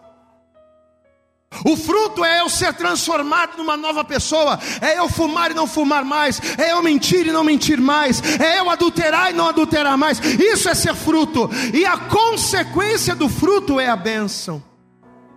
O 1.66 1.76
fruto 1.76 2.24
é 2.24 2.42
eu 2.42 2.50
ser 2.50 2.76
transformado 2.76 3.58
numa 3.58 3.76
nova 3.76 4.06
pessoa, 4.06 4.60
é 4.82 5.00
eu 5.00 5.10
fumar 5.10 5.50
e 5.50 5.56
não 5.56 5.66
fumar 5.66 6.06
mais, 6.06 6.40
é 6.58 6.72
eu 6.72 6.84
mentir 6.84 7.26
e 7.26 7.32
não 7.32 7.44
mentir 7.44 7.82
mais, 7.82 8.22
é 8.40 8.60
eu 8.60 8.70
adulterar 8.70 9.32
e 9.32 9.34
não 9.34 9.48
adulterar 9.48 9.98
mais. 9.98 10.20
Isso 10.20 10.70
é 10.70 10.76
ser 10.76 10.96
fruto, 10.96 11.50
e 11.74 11.86
a 11.86 11.98
consequência 11.98 13.16
do 13.16 13.28
fruto 13.28 13.80
é 13.80 13.90
a 13.90 13.96
bênção. 13.96 14.69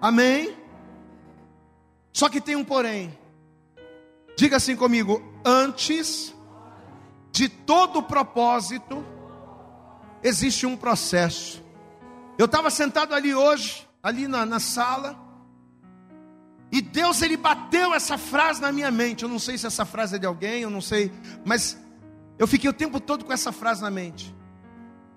Amém? 0.02 0.56
Só 2.12 2.28
que 2.28 2.40
tem 2.40 2.56
um 2.56 2.64
porém. 2.64 3.16
Diga 4.36 4.56
assim 4.56 4.74
comigo: 4.74 5.22
antes 5.44 6.34
de 7.30 7.48
todo 7.48 8.02
propósito, 8.02 9.06
existe 10.20 10.66
um 10.66 10.76
processo. 10.76 11.62
Eu 12.36 12.46
estava 12.46 12.68
sentado 12.68 13.14
ali 13.14 13.32
hoje, 13.32 13.88
ali 14.02 14.26
na, 14.26 14.44
na 14.44 14.58
sala, 14.58 15.16
e 16.72 16.80
Deus 16.80 17.22
ele 17.22 17.36
bateu 17.36 17.94
essa 17.94 18.18
frase 18.18 18.60
na 18.60 18.72
minha 18.72 18.90
mente. 18.90 19.22
Eu 19.22 19.28
não 19.28 19.38
sei 19.38 19.56
se 19.56 19.68
essa 19.68 19.84
frase 19.84 20.16
é 20.16 20.18
de 20.18 20.26
alguém, 20.26 20.62
eu 20.62 20.70
não 20.70 20.80
sei, 20.80 21.12
mas 21.44 21.78
eu 22.40 22.48
fiquei 22.48 22.68
o 22.68 22.72
tempo 22.72 22.98
todo 22.98 23.24
com 23.24 23.32
essa 23.32 23.52
frase 23.52 23.80
na 23.80 23.90
mente. 23.90 24.34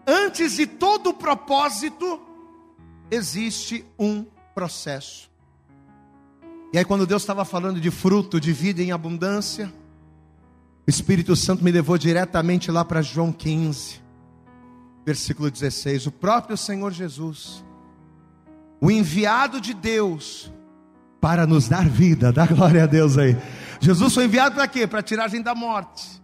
Antes 0.06 0.58
de 0.58 0.68
todo 0.68 1.12
propósito, 1.12 2.22
existe 3.10 3.84
um 3.98 4.28
processo. 4.56 5.30
E 6.72 6.78
aí, 6.78 6.86
quando 6.86 7.06
Deus 7.06 7.22
estava 7.22 7.44
falando 7.44 7.80
de 7.80 7.92
fruto, 7.92 8.40
de 8.40 8.54
vida 8.54 8.82
em 8.82 8.92
abundância, 8.92 9.72
o 10.88 10.90
Espírito 10.90 11.36
Santo 11.36 11.64
me 11.64 11.72
levou 11.72 11.98
diretamente 11.98 12.72
lá 12.72 12.86
para 12.86 13.02
João 13.02 13.32
15, 13.32 14.02
versículo 15.06 15.52
16. 15.52 16.08
O 16.08 16.12
próprio 16.12 16.56
Senhor 16.56 16.92
Jesus, 16.92 17.64
o 18.80 18.90
enviado 18.90 19.60
de 19.60 19.74
Deus, 19.74 20.52
para 21.20 21.46
nos 21.46 21.68
dar 21.68 21.88
vida, 21.88 22.32
dá 22.34 22.46
glória 22.46 22.84
a 22.84 22.88
Deus 22.88 23.18
aí. 23.18 23.38
Jesus 23.82 24.14
foi 24.14 24.26
enviado 24.26 24.56
para 24.56 24.68
quê? 24.68 24.88
Para 24.88 25.02
tirar 25.02 25.26
a 25.26 25.28
gente 25.28 25.44
da 25.44 25.56
morte, 25.56 26.22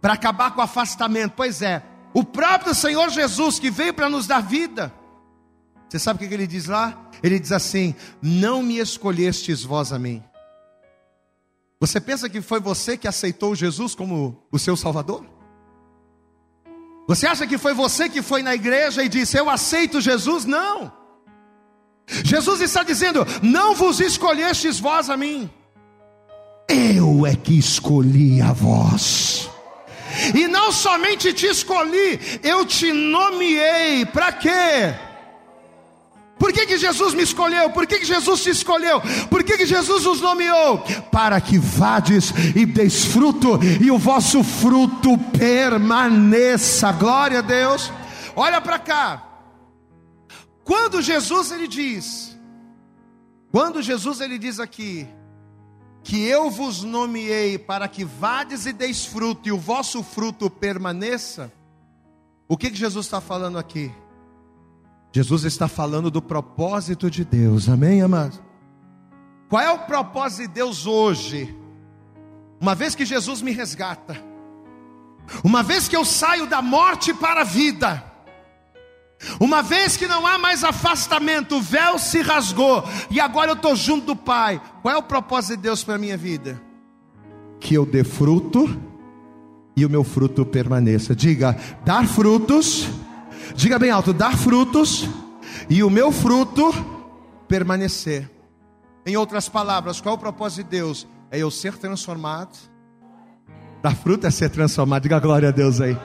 para 0.00 0.12
acabar 0.12 0.52
com 0.52 0.60
o 0.60 0.64
afastamento. 0.64 1.32
Pois 1.36 1.62
é, 1.62 1.82
o 2.14 2.22
próprio 2.22 2.74
Senhor 2.74 3.10
Jesus 3.10 3.58
que 3.58 3.70
veio 3.70 3.92
para 3.92 4.08
nos 4.08 4.26
dar 4.26 4.40
vida. 4.40 4.92
Você 5.88 5.98
sabe 5.98 6.24
o 6.24 6.28
que 6.28 6.34
ele 6.34 6.46
diz 6.46 6.66
lá? 6.66 7.10
Ele 7.22 7.38
diz 7.38 7.52
assim: 7.52 7.94
Não 8.20 8.62
me 8.62 8.78
escolhestes 8.78 9.62
vós 9.62 9.92
a 9.92 9.98
mim. 9.98 10.22
Você 11.78 12.00
pensa 12.00 12.28
que 12.28 12.40
foi 12.40 12.58
você 12.58 12.96
que 12.96 13.06
aceitou 13.06 13.54
Jesus 13.54 13.94
como 13.94 14.42
o 14.50 14.58
seu 14.58 14.76
Salvador? 14.76 15.24
Você 17.06 17.26
acha 17.26 17.46
que 17.46 17.56
foi 17.56 17.72
você 17.72 18.08
que 18.08 18.20
foi 18.20 18.42
na 18.42 18.54
igreja 18.54 19.04
e 19.04 19.08
disse: 19.08 19.38
Eu 19.38 19.48
aceito 19.48 20.00
Jesus? 20.00 20.44
Não. 20.44 20.92
Jesus 22.06 22.60
está 22.60 22.82
dizendo: 22.82 23.24
Não 23.42 23.74
vos 23.74 24.00
escolhestes 24.00 24.80
vós 24.80 25.08
a 25.08 25.16
mim. 25.16 25.50
Eu 26.68 27.24
é 27.24 27.36
que 27.36 27.56
escolhi 27.56 28.40
a 28.40 28.52
vós. 28.52 29.48
E 30.34 30.48
não 30.48 30.72
somente 30.72 31.32
te 31.32 31.46
escolhi, 31.46 32.18
eu 32.42 32.64
te 32.64 32.90
nomeei. 32.92 34.04
Para 34.06 34.32
quê? 34.32 34.94
Por 36.38 36.52
que, 36.52 36.66
que 36.66 36.76
Jesus 36.76 37.14
me 37.14 37.22
escolheu? 37.22 37.70
Por 37.70 37.86
que, 37.86 37.98
que 37.98 38.04
Jesus 38.04 38.42
te 38.42 38.50
escolheu? 38.50 39.00
Por 39.30 39.42
que, 39.42 39.56
que 39.56 39.66
Jesus 39.66 40.04
nos 40.04 40.20
nomeou? 40.20 40.78
Para 41.10 41.40
que 41.40 41.58
vades 41.58 42.30
e 42.54 42.66
deis 42.66 43.06
fruto, 43.06 43.58
e 43.80 43.90
o 43.90 43.98
vosso 43.98 44.44
fruto 44.44 45.16
permaneça. 45.38 46.92
Glória 46.92 47.38
a 47.38 47.42
Deus. 47.42 47.90
Olha 48.34 48.60
para 48.60 48.78
cá. 48.78 49.26
Quando 50.62 51.00
Jesus 51.00 51.52
ele 51.52 51.66
diz, 51.66 52.36
quando 53.50 53.80
Jesus 53.80 54.20
ele 54.20 54.38
diz 54.38 54.60
aqui, 54.60 55.08
que 56.02 56.22
eu 56.22 56.50
vos 56.50 56.82
nomeei 56.82 57.58
para 57.58 57.88
que 57.88 58.04
vades 58.04 58.66
e 58.66 58.72
deis 58.72 59.06
fruto, 59.06 59.48
e 59.48 59.52
o 59.52 59.58
vosso 59.58 60.02
fruto 60.02 60.50
permaneça, 60.50 61.50
o 62.46 62.56
que, 62.56 62.70
que 62.70 62.76
Jesus 62.76 63.06
está 63.06 63.20
falando 63.20 63.58
aqui? 63.58 63.90
Jesus 65.16 65.44
está 65.44 65.66
falando 65.66 66.10
do 66.10 66.20
propósito 66.20 67.10
de 67.10 67.24
Deus, 67.24 67.70
amém, 67.70 68.02
amados? 68.02 68.38
Qual 69.48 69.62
é 69.62 69.70
o 69.70 69.78
propósito 69.78 70.42
de 70.42 70.48
Deus 70.48 70.86
hoje? 70.86 71.56
Uma 72.60 72.74
vez 72.74 72.94
que 72.94 73.06
Jesus 73.06 73.40
me 73.40 73.50
resgata, 73.50 74.22
Uma 75.42 75.62
vez 75.62 75.88
que 75.88 75.96
eu 75.96 76.04
saio 76.04 76.46
da 76.46 76.60
morte 76.60 77.14
para 77.14 77.40
a 77.40 77.44
vida, 77.44 78.04
uma 79.40 79.62
vez 79.62 79.96
que 79.96 80.06
não 80.06 80.26
há 80.26 80.36
mais 80.36 80.62
afastamento, 80.62 81.56
o 81.56 81.62
véu 81.62 81.98
se 81.98 82.20
rasgou 82.20 82.84
e 83.10 83.18
agora 83.18 83.52
eu 83.52 83.56
estou 83.56 83.74
junto 83.74 84.08
do 84.08 84.16
Pai. 84.16 84.60
Qual 84.82 84.94
é 84.94 84.98
o 84.98 85.02
propósito 85.02 85.56
de 85.56 85.62
Deus 85.62 85.82
para 85.82 85.94
a 85.94 85.98
minha 85.98 86.18
vida? 86.18 86.60
Que 87.58 87.72
eu 87.74 87.86
dê 87.86 88.04
fruto 88.04 88.68
e 89.74 89.86
o 89.86 89.88
meu 89.88 90.04
fruto 90.04 90.44
permaneça. 90.44 91.16
Diga, 91.16 91.56
dar 91.86 92.06
frutos. 92.06 92.86
Diga 93.54 93.78
bem 93.78 93.90
alto, 93.90 94.12
dar 94.12 94.36
frutos 94.36 95.08
e 95.68 95.82
o 95.82 95.90
meu 95.90 96.10
fruto 96.12 96.72
permanecer. 97.48 98.30
Em 99.04 99.16
outras 99.16 99.48
palavras, 99.48 100.00
qual 100.00 100.14
é 100.14 100.18
o 100.18 100.20
propósito 100.20 100.64
de 100.64 100.70
Deus? 100.70 101.06
É 101.30 101.38
eu 101.38 101.50
ser 101.50 101.76
transformado. 101.76 102.56
Dar 103.82 103.94
fruto 103.94 104.26
é 104.26 104.30
ser 104.30 104.50
transformado. 104.50 105.02
Diga 105.02 105.20
glória 105.20 105.48
a 105.48 105.52
Deus 105.52 105.80
aí. 105.80 105.96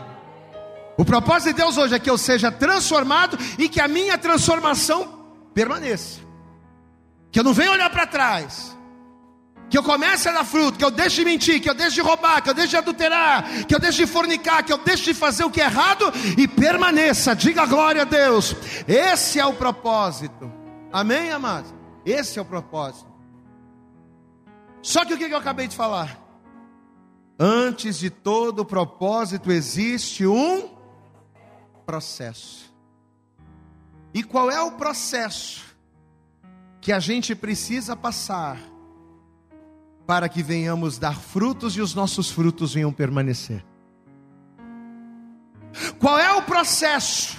O 0.98 1.06
propósito 1.06 1.56
de 1.56 1.62
Deus 1.62 1.78
hoje 1.78 1.96
é 1.96 2.00
que 2.00 2.10
eu 2.10 2.18
seja 2.18 2.52
transformado 2.52 3.38
e 3.58 3.68
que 3.68 3.82
a 3.82 3.88
minha 3.88 4.18
transformação 4.18 5.26
permaneça. 5.54 6.20
Que 7.32 7.40
eu 7.40 7.44
não 7.44 7.54
venha 7.54 7.72
olhar 7.72 7.90
para 7.90 8.06
trás. 8.06 8.78
Que 9.72 9.78
eu 9.78 9.84
comece 9.84 10.28
a 10.28 10.34
dar 10.34 10.44
fruto, 10.44 10.78
que 10.78 10.84
eu 10.84 10.92
deixe 10.92 11.24
de 11.24 11.26
mentir, 11.26 11.62
que 11.62 11.70
eu 11.70 11.74
deixe 11.74 11.96
de 11.96 12.02
roubar, 12.02 12.44
que 12.44 12.50
eu 12.50 12.54
deixe 12.54 12.72
de 12.72 12.78
adulterar, 12.78 13.66
que 13.66 13.74
eu 13.74 13.80
deixe 13.80 14.06
de 14.06 14.12
fornicar, 14.12 14.66
que 14.66 14.74
eu 14.74 14.78
deixe 14.78 15.06
de 15.06 15.14
fazer 15.14 15.46
o 15.46 15.50
que 15.50 15.62
é 15.62 15.64
errado 15.64 16.12
e 16.38 16.46
permaneça. 16.46 17.34
Diga 17.34 17.66
glória 17.66 18.02
a 18.02 18.06
Deus. 18.06 18.54
Esse 18.86 19.40
é 19.40 19.46
o 19.46 19.54
propósito. 19.54 20.52
Amém, 20.92 21.32
amados? 21.32 21.74
Esse 22.06 22.38
é 22.38 22.42
o 22.42 22.46
propósito. 22.46 23.10
Só 24.82 25.06
que 25.06 25.14
o 25.14 25.18
que 25.18 25.24
eu 25.24 25.38
acabei 25.38 25.70
de 25.70 25.76
falar? 25.76 26.20
Antes 27.40 27.98
de 27.98 28.10
todo 28.10 28.66
propósito 28.66 29.54
existe 29.54 30.28
um 30.28 30.70
processo. 31.86 32.74
E 34.14 34.22
qual 34.22 34.52
é 34.52 34.62
o 34.62 34.74
processo 34.74 35.64
que 36.82 36.92
a 36.92 37.00
gente 37.00 37.34
precisa 37.34 37.96
passar 37.96 38.71
para 40.12 40.28
que 40.28 40.44
venhamos 40.44 40.98
dar 40.98 41.16
frutos 41.16 41.78
e 41.78 41.80
os 41.80 41.96
nossos 41.96 42.30
frutos 42.30 42.74
venham 42.74 42.92
permanecer? 42.92 43.64
Qual 46.00 46.20
é 46.20 46.34
o 46.34 46.42
processo 46.42 47.38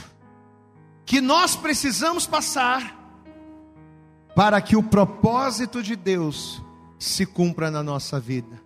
que 1.04 1.20
nós 1.20 1.54
precisamos 1.54 2.26
passar 2.26 2.98
para 4.34 4.58
que 4.62 4.74
o 4.74 4.82
propósito 4.82 5.82
de 5.82 5.94
Deus 5.94 6.62
se 6.98 7.26
cumpra 7.26 7.70
na 7.70 7.82
nossa 7.82 8.18
vida? 8.18 8.58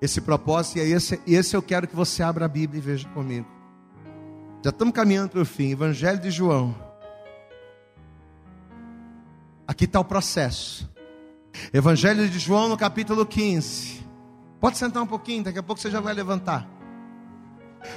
Esse 0.00 0.22
propósito, 0.22 0.78
e 0.78 0.92
esse, 0.94 1.20
esse 1.26 1.54
eu 1.54 1.60
quero 1.60 1.86
que 1.86 1.94
você 1.94 2.22
abra 2.22 2.46
a 2.46 2.48
Bíblia 2.48 2.78
e 2.78 2.82
veja 2.82 3.06
comigo. 3.10 3.46
Já 4.64 4.70
estamos 4.70 4.94
caminhando 4.94 5.28
para 5.28 5.42
o 5.42 5.44
fim. 5.44 5.72
Evangelho 5.72 6.18
de 6.18 6.30
João. 6.30 6.74
Aqui 9.68 9.84
está 9.84 10.00
o 10.00 10.04
processo. 10.06 10.88
Evangelho 11.72 12.28
de 12.28 12.38
João 12.38 12.68
no 12.68 12.76
capítulo 12.76 13.24
15. 13.24 14.04
Pode 14.60 14.76
sentar 14.76 15.02
um 15.02 15.06
pouquinho, 15.06 15.44
daqui 15.44 15.58
a 15.58 15.62
pouco 15.62 15.80
você 15.80 15.88
já 15.88 16.00
vai 16.00 16.12
levantar. 16.12 16.68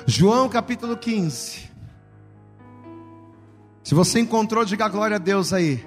João 0.05 0.47
capítulo 0.47 0.95
15. 0.95 1.71
Se 3.83 3.95
você 3.95 4.19
encontrou, 4.19 4.63
diga 4.63 4.87
glória 4.87 5.15
a 5.15 5.19
Deus 5.19 5.51
aí. 5.51 5.83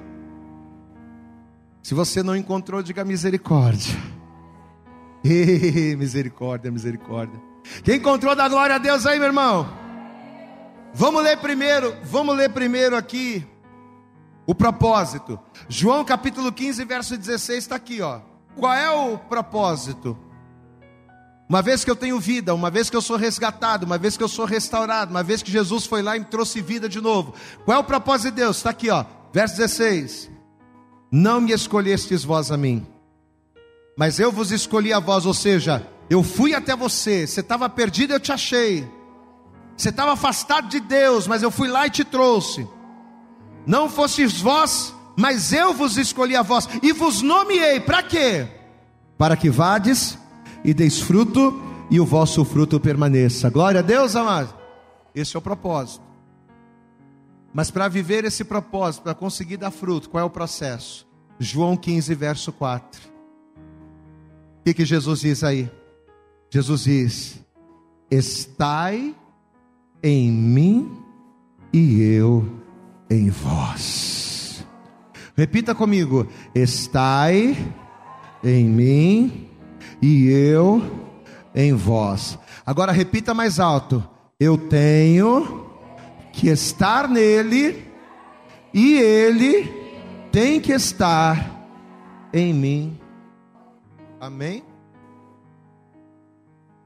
Se 1.81 1.95
você 1.95 2.25
não 2.25 2.35
encontrou, 2.35 2.83
diga 2.83 3.05
misericórdia. 3.05 3.95
misericórdia, 5.97 6.73
misericórdia. 6.73 7.41
Quem 7.85 7.97
encontrou, 7.97 8.35
dá 8.35 8.49
glória 8.49 8.75
a 8.75 8.79
Deus 8.79 9.07
aí, 9.07 9.19
meu 9.19 9.29
irmão. 9.29 9.69
Vamos 10.93 11.23
ler 11.23 11.39
primeiro, 11.39 11.95
vamos 12.03 12.37
ler 12.37 12.51
primeiro 12.51 12.97
aqui 12.97 13.47
o 14.47 14.55
propósito. 14.55 15.39
João 15.69 16.05
capítulo 16.05 16.53
15, 16.53 16.85
verso 16.85 17.17
16 17.17 17.59
está 17.59 17.77
aqui, 17.77 18.01
ó. 18.01 18.21
Qual 18.55 18.73
é 18.73 18.91
o 18.91 19.19
propósito? 19.19 20.17
Uma 21.49 21.63
vez 21.63 21.85
que 21.85 21.91
eu 21.91 21.97
tenho 21.97 22.19
vida, 22.19 22.55
uma 22.55 22.71
vez 22.71 22.91
que 22.91 22.97
eu 22.97 23.03
sou 23.03 23.17
resgatado, 23.17 23.87
uma 23.87 23.99
vez 23.99 24.17
que 24.17 24.23
eu 24.23 24.29
sou 24.29 24.45
restaurado, 24.45 25.11
uma 25.11 25.23
vez 25.23 25.43
que 25.43 25.51
Jesus 25.51 25.87
foi 25.87 26.03
lá 26.03 26.17
e 26.17 26.21
me 26.21 26.25
trouxe 26.25 26.61
vida 26.61 26.89
de 26.89 27.01
novo. 27.01 27.35
Qual 27.65 27.77
é 27.77 27.81
o 27.81 27.85
propósito 27.85 28.31
de 28.31 28.37
Deus? 28.43 28.57
Está 28.57 28.71
aqui, 28.71 28.91
ó. 28.91 29.05
Verso 29.33 29.57
16. 29.57 30.31
Não 31.11 31.41
me 31.41 31.53
escolhestes 31.53 32.25
vós 32.25 32.51
a 32.51 32.57
mim, 32.57 32.85
mas 33.97 34.19
eu 34.19 34.33
vos 34.33 34.51
escolhi 34.51 34.93
a 34.93 34.99
vós, 34.99 35.25
ou 35.25 35.33
seja, 35.33 35.87
eu 36.11 36.23
fui 36.23 36.53
até 36.53 36.75
você, 36.75 37.27
você 37.27 37.41
estava 37.41 37.69
perdido, 37.69 38.13
eu 38.13 38.21
te 38.21 38.33
achei. 38.33 38.87
Você 39.77 39.91
estava 39.91 40.13
afastado 40.13 40.69
de 40.69 40.81
Deus, 40.81 41.27
mas 41.27 41.43
eu 41.43 41.51
fui 41.51 41.69
lá 41.69 41.87
e 41.87 41.91
te 41.91 42.05
trouxe. 42.05 42.67
Não 43.67 43.89
fostes 43.89 44.41
vós, 44.41 44.95
mas 45.17 45.53
eu 45.53 45.75
vos 45.75 45.97
escolhi 45.97 46.37
a 46.37 46.43
vós 46.43 46.69
e 46.83 46.93
vos 46.93 47.21
nomeei. 47.21 47.81
Para 47.81 48.03
quê? 48.03 48.47
Para 49.19 49.37
que 49.37 49.51
vades 49.51 50.17
e 50.65 50.73
deis 50.73 51.01
fruto 51.01 51.61
e 51.91 51.99
o 51.99 52.07
vosso 52.07 52.45
fruto 52.45 52.79
permaneça. 52.79 53.51
Glória 53.51 53.81
a 53.81 53.83
Deus, 53.83 54.15
amado. 54.15 54.55
Esse 55.15 55.35
é 55.35 55.39
o 55.39 55.43
propósito. 55.43 56.05
Mas 57.53 57.71
para 57.71 57.89
viver 57.89 58.25
esse 58.25 58.45
propósito, 58.45 59.03
para 59.03 59.15
conseguir 59.15 59.57
dar 59.57 59.71
fruto, 59.71 60.11
qual 60.11 60.23
é 60.23 60.25
o 60.25 60.31
processo? 60.31 61.07
João 61.39 61.77
15, 61.77 62.15
verso 62.15 62.53
4. 62.53 63.01
O 64.61 64.65
que, 64.65 64.75
que 64.75 64.85
Jesus 64.85 65.21
diz 65.21 65.43
aí? 65.43 65.71
Jesus 66.51 66.85
diz: 66.85 67.41
Estai 68.11 69.15
em 70.03 70.31
mim 70.31 71.03
e 71.73 72.03
eu 72.03 72.66
em 73.11 73.31
vós. 73.31 74.65
Repita 75.37 75.75
comigo: 75.75 76.27
estai 76.55 77.57
em 78.43 78.65
mim 78.65 79.49
e 80.01 80.29
eu 80.29 80.83
em 81.55 81.73
vós. 81.73 82.39
Agora 82.65 82.93
repita 82.93 83.35
mais 83.35 83.61
alto: 83.61 84.07
eu 84.39 84.57
tenho 84.57 85.67
que 86.33 86.49
estar 86.49 87.09
nele 87.09 87.91
e 88.73 88.95
ele 88.95 89.73
tem 90.31 90.61
que 90.61 90.73
estar 90.73 91.51
em 92.33 92.53
mim. 92.53 93.01
Amém? 94.21 94.63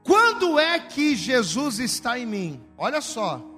Quando 0.04 0.58
é 0.58 0.78
que 0.78 1.14
Jesus 1.14 1.78
está 1.78 2.18
em 2.18 2.26
mim? 2.26 2.60
Olha 2.76 3.00
só. 3.00 3.49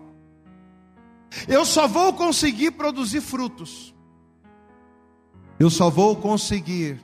Eu 1.49 1.64
só 1.64 1.87
vou 1.87 2.12
conseguir 2.12 2.73
produzir 2.73 3.21
frutos. 3.21 3.95
Eu 5.59 5.71
só 5.71 5.88
vou 5.88 6.16
conseguir 6.16 7.01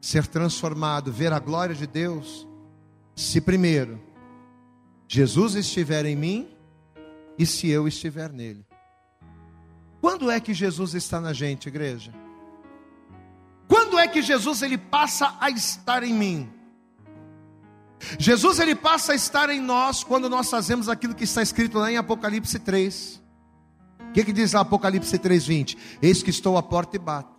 ser 0.00 0.26
transformado, 0.26 1.12
ver 1.12 1.32
a 1.32 1.38
glória 1.38 1.74
de 1.74 1.86
Deus, 1.86 2.46
se 3.14 3.40
primeiro 3.40 4.08
Jesus 5.08 5.54
estiver 5.54 6.04
em 6.04 6.14
mim 6.14 6.48
e 7.38 7.46
se 7.46 7.68
eu 7.68 7.88
estiver 7.88 8.30
nele. 8.30 8.64
Quando 10.02 10.30
é 10.30 10.38
que 10.38 10.52
Jesus 10.52 10.94
está 10.94 11.18
na 11.18 11.32
gente, 11.32 11.66
igreja? 11.66 12.12
Quando 13.66 13.98
é 13.98 14.06
que 14.06 14.20
Jesus 14.20 14.60
ele 14.60 14.76
passa 14.76 15.34
a 15.40 15.50
estar 15.50 16.02
em 16.02 16.12
mim? 16.12 16.57
Jesus 18.18 18.58
ele 18.58 18.74
passa 18.74 19.12
a 19.12 19.14
estar 19.14 19.50
em 19.50 19.60
nós 19.60 20.04
quando 20.04 20.28
nós 20.28 20.48
fazemos 20.48 20.88
aquilo 20.88 21.14
que 21.14 21.24
está 21.24 21.42
escrito 21.42 21.78
lá 21.78 21.90
em 21.90 21.96
Apocalipse 21.96 22.58
3. 22.58 23.20
O 24.08 24.12
que, 24.12 24.24
que 24.24 24.32
diz 24.32 24.52
lá 24.52 24.60
Apocalipse 24.60 25.18
3:20? 25.18 25.76
Eis 26.00 26.22
que 26.22 26.30
estou 26.30 26.56
à 26.56 26.62
porta 26.62 26.96
e 26.96 26.98
bato. 26.98 27.36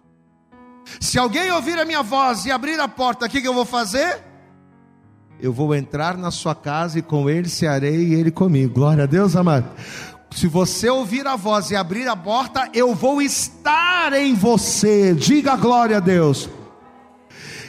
Se 1.00 1.18
alguém 1.18 1.52
ouvir 1.52 1.78
a 1.80 1.86
minha 1.86 2.02
voz 2.02 2.46
e 2.46 2.52
abrir 2.52 2.80
a 2.80 2.88
porta, 2.88 3.26
o 3.26 3.30
que, 3.30 3.42
que 3.42 3.48
eu 3.48 3.54
vou 3.54 3.66
fazer? 3.66 4.24
Eu 5.40 5.54
vou 5.54 5.74
entrar 5.74 6.18
na 6.18 6.32
sua 6.32 6.54
casa 6.54 7.00
e 7.00 7.02
com 7.02 7.30
ele 7.30 7.48
cearei 7.48 8.10
e 8.10 8.14
ele 8.14 8.32
comigo. 8.32 8.74
Glória 8.74 9.04
a 9.06 9.08
Deus, 9.08 9.36
amado. 9.36 9.70
Se 10.32 10.48
você 10.48 10.90
ouvir 10.90 11.26
a 11.26 11.36
voz 11.36 11.72
e 11.72 11.76
abrir 11.76 12.08
a 12.08 12.16
porta, 12.16 12.70
eu 12.74 12.94
vou 12.94 13.22
estar 13.22 14.14
em 14.14 14.36
você. 14.36 15.14
Diga 15.16 15.56
glória 15.56 15.98
a 15.98 16.00
Deus. 16.00 16.50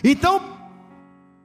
Então, 0.04 0.42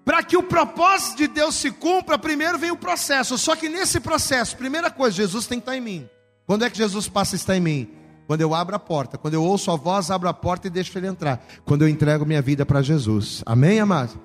para 0.05 0.21
que 0.21 0.37
o 0.37 0.43
propósito 0.43 1.17
de 1.17 1.27
Deus 1.27 1.55
se 1.55 1.71
cumpra, 1.71 2.17
primeiro 2.17 2.59
vem 2.59 2.69
o 2.69 2.77
processo. 2.77 3.39
Só 3.39 3.55
que 3.55 3.67
nesse 3.67 3.99
processo, 3.99 4.55
primeira 4.55 4.91
coisa, 4.91 5.17
Jesus 5.17 5.47
tem 5.47 5.59
que 5.59 5.63
estar 5.63 5.75
em 5.75 5.81
mim. 5.81 6.09
Quando 6.45 6.63
é 6.63 6.69
que 6.69 6.77
Jesus 6.77 7.09
passa 7.09 7.35
a 7.35 7.37
estar 7.37 7.57
em 7.57 7.59
mim? 7.59 7.89
Quando 8.27 8.41
eu 8.41 8.53
abro 8.53 8.75
a 8.75 8.79
porta, 8.79 9.17
quando 9.17 9.33
eu 9.33 9.43
ouço 9.43 9.71
a 9.71 9.75
voz, 9.75 10.11
abro 10.11 10.29
a 10.29 10.33
porta 10.33 10.67
e 10.67 10.69
deixo 10.69 10.95
ele 10.97 11.07
entrar. 11.07 11.43
Quando 11.65 11.81
eu 11.81 11.89
entrego 11.89 12.23
minha 12.23 12.41
vida 12.41 12.65
para 12.65 12.83
Jesus. 12.83 13.41
Amém, 13.47 13.79
amado? 13.79 14.19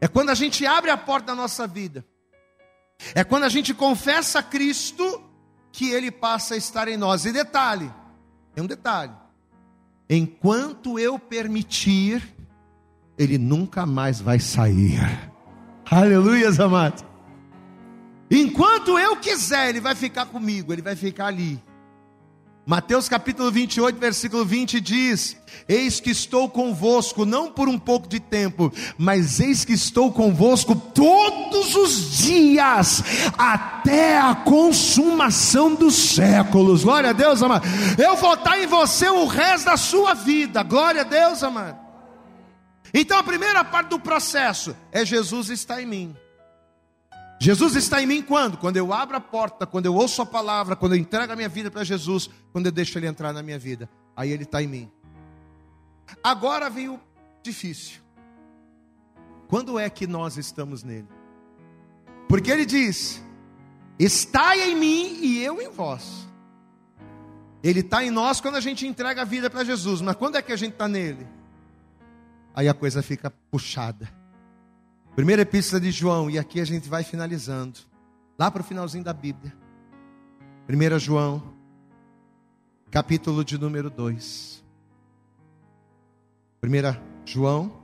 É 0.00 0.08
quando 0.08 0.30
a 0.30 0.34
gente 0.34 0.66
abre 0.66 0.90
a 0.90 0.96
porta 0.96 1.28
da 1.28 1.34
nossa 1.36 1.68
vida. 1.68 2.04
É 3.14 3.22
quando 3.22 3.44
a 3.44 3.48
gente 3.48 3.72
confessa 3.72 4.40
a 4.40 4.42
Cristo 4.42 5.22
que 5.70 5.90
ele 5.90 6.10
passa 6.10 6.54
a 6.54 6.56
estar 6.56 6.88
em 6.88 6.96
nós. 6.96 7.24
E 7.24 7.32
detalhe, 7.32 7.92
é 8.56 8.62
um 8.62 8.66
detalhe. 8.66 9.12
Enquanto 10.10 10.98
eu 10.98 11.18
permitir 11.18 12.35
ele 13.18 13.38
nunca 13.38 13.86
mais 13.86 14.20
vai 14.20 14.38
sair. 14.38 15.00
Aleluia, 15.90 16.50
amados. 16.62 17.04
Enquanto 18.30 18.98
eu 18.98 19.16
quiser, 19.16 19.68
Ele 19.68 19.80
vai 19.80 19.94
ficar 19.94 20.26
comigo, 20.26 20.72
Ele 20.72 20.82
vai 20.82 20.96
ficar 20.96 21.26
ali. 21.26 21.62
Mateus 22.68 23.08
capítulo 23.08 23.52
28, 23.52 23.96
versículo 23.96 24.44
20 24.44 24.80
diz: 24.80 25.36
Eis 25.68 26.00
que 26.00 26.10
estou 26.10 26.48
convosco, 26.48 27.24
não 27.24 27.48
por 27.52 27.68
um 27.68 27.78
pouco 27.78 28.08
de 28.08 28.18
tempo, 28.18 28.72
mas 28.98 29.38
eis 29.38 29.64
que 29.64 29.72
estou 29.72 30.10
convosco 30.10 30.74
todos 30.74 31.76
os 31.76 32.18
dias, 32.18 33.04
até 33.38 34.18
a 34.18 34.34
consumação 34.34 35.76
dos 35.76 35.94
séculos. 35.94 36.82
Glória 36.82 37.10
a 37.10 37.12
Deus, 37.12 37.40
amado. 37.40 37.64
Eu 37.96 38.16
vou 38.16 38.34
estar 38.34 38.58
em 38.58 38.66
você 38.66 39.08
o 39.08 39.26
resto 39.26 39.66
da 39.66 39.76
sua 39.76 40.14
vida. 40.14 40.64
Glória 40.64 41.02
a 41.02 41.04
Deus, 41.04 41.44
amado. 41.44 41.85
Então 42.92 43.18
a 43.18 43.22
primeira 43.22 43.64
parte 43.64 43.88
do 43.88 44.00
processo 44.00 44.76
é 44.92 45.04
Jesus 45.04 45.50
está 45.50 45.80
em 45.80 45.86
mim. 45.86 46.16
Jesus 47.38 47.76
está 47.76 48.02
em 48.02 48.06
mim 48.06 48.22
quando? 48.22 48.56
Quando 48.56 48.76
eu 48.76 48.92
abro 48.92 49.16
a 49.16 49.20
porta, 49.20 49.66
quando 49.66 49.86
eu 49.86 49.94
ouço 49.94 50.22
a 50.22 50.26
palavra, 50.26 50.74
quando 50.74 50.94
eu 50.94 50.98
entrego 50.98 51.32
a 51.32 51.36
minha 51.36 51.48
vida 51.48 51.70
para 51.70 51.84
Jesus, 51.84 52.30
quando 52.52 52.66
eu 52.66 52.72
deixo 52.72 52.98
Ele 52.98 53.06
entrar 53.06 53.32
na 53.32 53.42
minha 53.42 53.58
vida. 53.58 53.88
Aí 54.16 54.30
Ele 54.30 54.44
está 54.44 54.62
em 54.62 54.66
mim. 54.66 54.90
Agora 56.22 56.70
vem 56.70 56.88
o 56.88 56.98
difícil. 57.42 58.00
Quando 59.48 59.78
é 59.78 59.88
que 59.90 60.06
nós 60.06 60.36
estamos 60.36 60.82
nele? 60.82 61.08
Porque 62.28 62.50
Ele 62.50 62.64
diz: 62.64 63.22
Está 63.98 64.56
em 64.56 64.74
mim 64.74 65.18
e 65.20 65.42
eu 65.44 65.60
em 65.60 65.68
vós. 65.68 66.26
Ele 67.62 67.80
está 67.80 68.04
em 68.04 68.10
nós 68.10 68.40
quando 68.40 68.56
a 68.56 68.60
gente 68.60 68.86
entrega 68.86 69.22
a 69.22 69.24
vida 69.24 69.50
para 69.50 69.64
Jesus, 69.64 70.00
mas 70.00 70.16
quando 70.16 70.36
é 70.36 70.42
que 70.42 70.52
a 70.52 70.56
gente 70.56 70.72
está 70.72 70.86
nele? 70.86 71.26
Aí 72.56 72.70
a 72.70 72.74
coisa 72.74 73.02
fica 73.02 73.30
puxada. 73.50 74.10
Primeira 75.14 75.42
epístola 75.42 75.78
de 75.78 75.90
João, 75.90 76.30
e 76.30 76.38
aqui 76.38 76.58
a 76.58 76.64
gente 76.64 76.88
vai 76.88 77.04
finalizando. 77.04 77.80
Lá 78.38 78.50
para 78.50 78.62
o 78.62 78.64
finalzinho 78.64 79.04
da 79.04 79.12
Bíblia. 79.12 79.54
1 80.66 80.98
João, 80.98 81.54
capítulo 82.90 83.44
de 83.44 83.58
número 83.58 83.90
2. 83.90 84.64
1 86.62 86.66
João, 87.26 87.82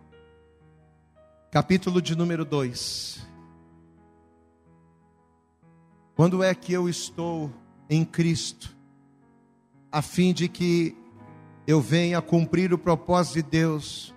capítulo 1.50 2.00
de 2.00 2.16
número 2.16 2.42
2. 2.42 3.26
Quando 6.16 6.42
é 6.42 6.54
que 6.54 6.72
eu 6.72 6.88
estou 6.88 7.52
em 7.90 8.06
Cristo, 8.06 8.74
a 9.90 10.00
fim 10.00 10.32
de 10.32 10.48
que 10.48 10.96
eu 11.66 11.78
venha 11.78 12.22
cumprir 12.22 12.72
o 12.72 12.78
propósito 12.78 13.34
de 13.34 13.42
Deus, 13.42 14.11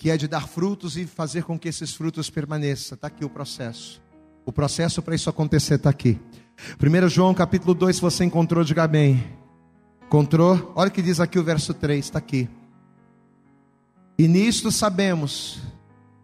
que 0.00 0.08
é 0.08 0.16
de 0.16 0.26
dar 0.26 0.48
frutos 0.48 0.96
e 0.96 1.04
fazer 1.04 1.44
com 1.44 1.58
que 1.58 1.68
esses 1.68 1.92
frutos 1.92 2.30
permaneçam. 2.30 2.96
Está 2.96 3.08
aqui 3.08 3.22
o 3.22 3.28
processo. 3.28 4.02
O 4.46 4.50
processo 4.50 5.02
para 5.02 5.14
isso 5.14 5.28
acontecer 5.28 5.74
está 5.74 5.90
aqui. 5.90 6.18
1 6.82 7.08
João 7.10 7.34
capítulo 7.34 7.74
2, 7.74 7.96
se 7.96 8.00
você 8.00 8.24
encontrou, 8.24 8.64
diga 8.64 8.88
bem. 8.88 9.22
Encontrou? 10.06 10.72
Olha 10.74 10.88
o 10.88 10.90
que 10.90 11.02
diz 11.02 11.20
aqui 11.20 11.38
o 11.38 11.44
verso 11.44 11.74
3, 11.74 12.02
está 12.02 12.18
aqui. 12.18 12.48
E 14.18 14.26
nisto 14.26 14.72
sabemos 14.72 15.60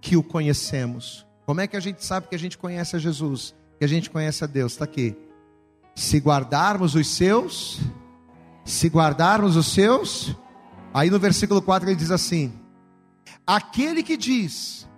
que 0.00 0.16
o 0.16 0.22
conhecemos. 0.22 1.26
Como 1.44 1.60
é 1.60 1.66
que 1.66 1.76
a 1.76 1.80
gente 1.80 2.02
sabe 2.02 2.28
que 2.28 2.34
a 2.34 2.38
gente 2.38 2.56
conhece 2.56 2.96
a 2.96 2.98
Jesus? 2.98 3.54
Que 3.78 3.84
a 3.84 3.88
gente 3.88 4.08
conhece 4.08 4.42
a 4.42 4.46
Deus? 4.46 4.72
Está 4.72 4.86
aqui. 4.86 5.14
Se 5.94 6.16
guardarmos 6.16 6.94
os 6.94 7.08
seus, 7.08 7.78
se 8.64 8.88
guardarmos 8.88 9.54
os 9.54 9.66
seus, 9.66 10.34
aí 10.94 11.10
no 11.10 11.18
versículo 11.18 11.60
4 11.60 11.90
ele 11.90 11.96
diz 11.96 12.10
assim: 12.10 12.54
Aquele 13.46 14.02
que 14.02 14.16
diz, 14.16 14.88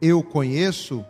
eu 0.00 0.22
conheço, 0.22 1.04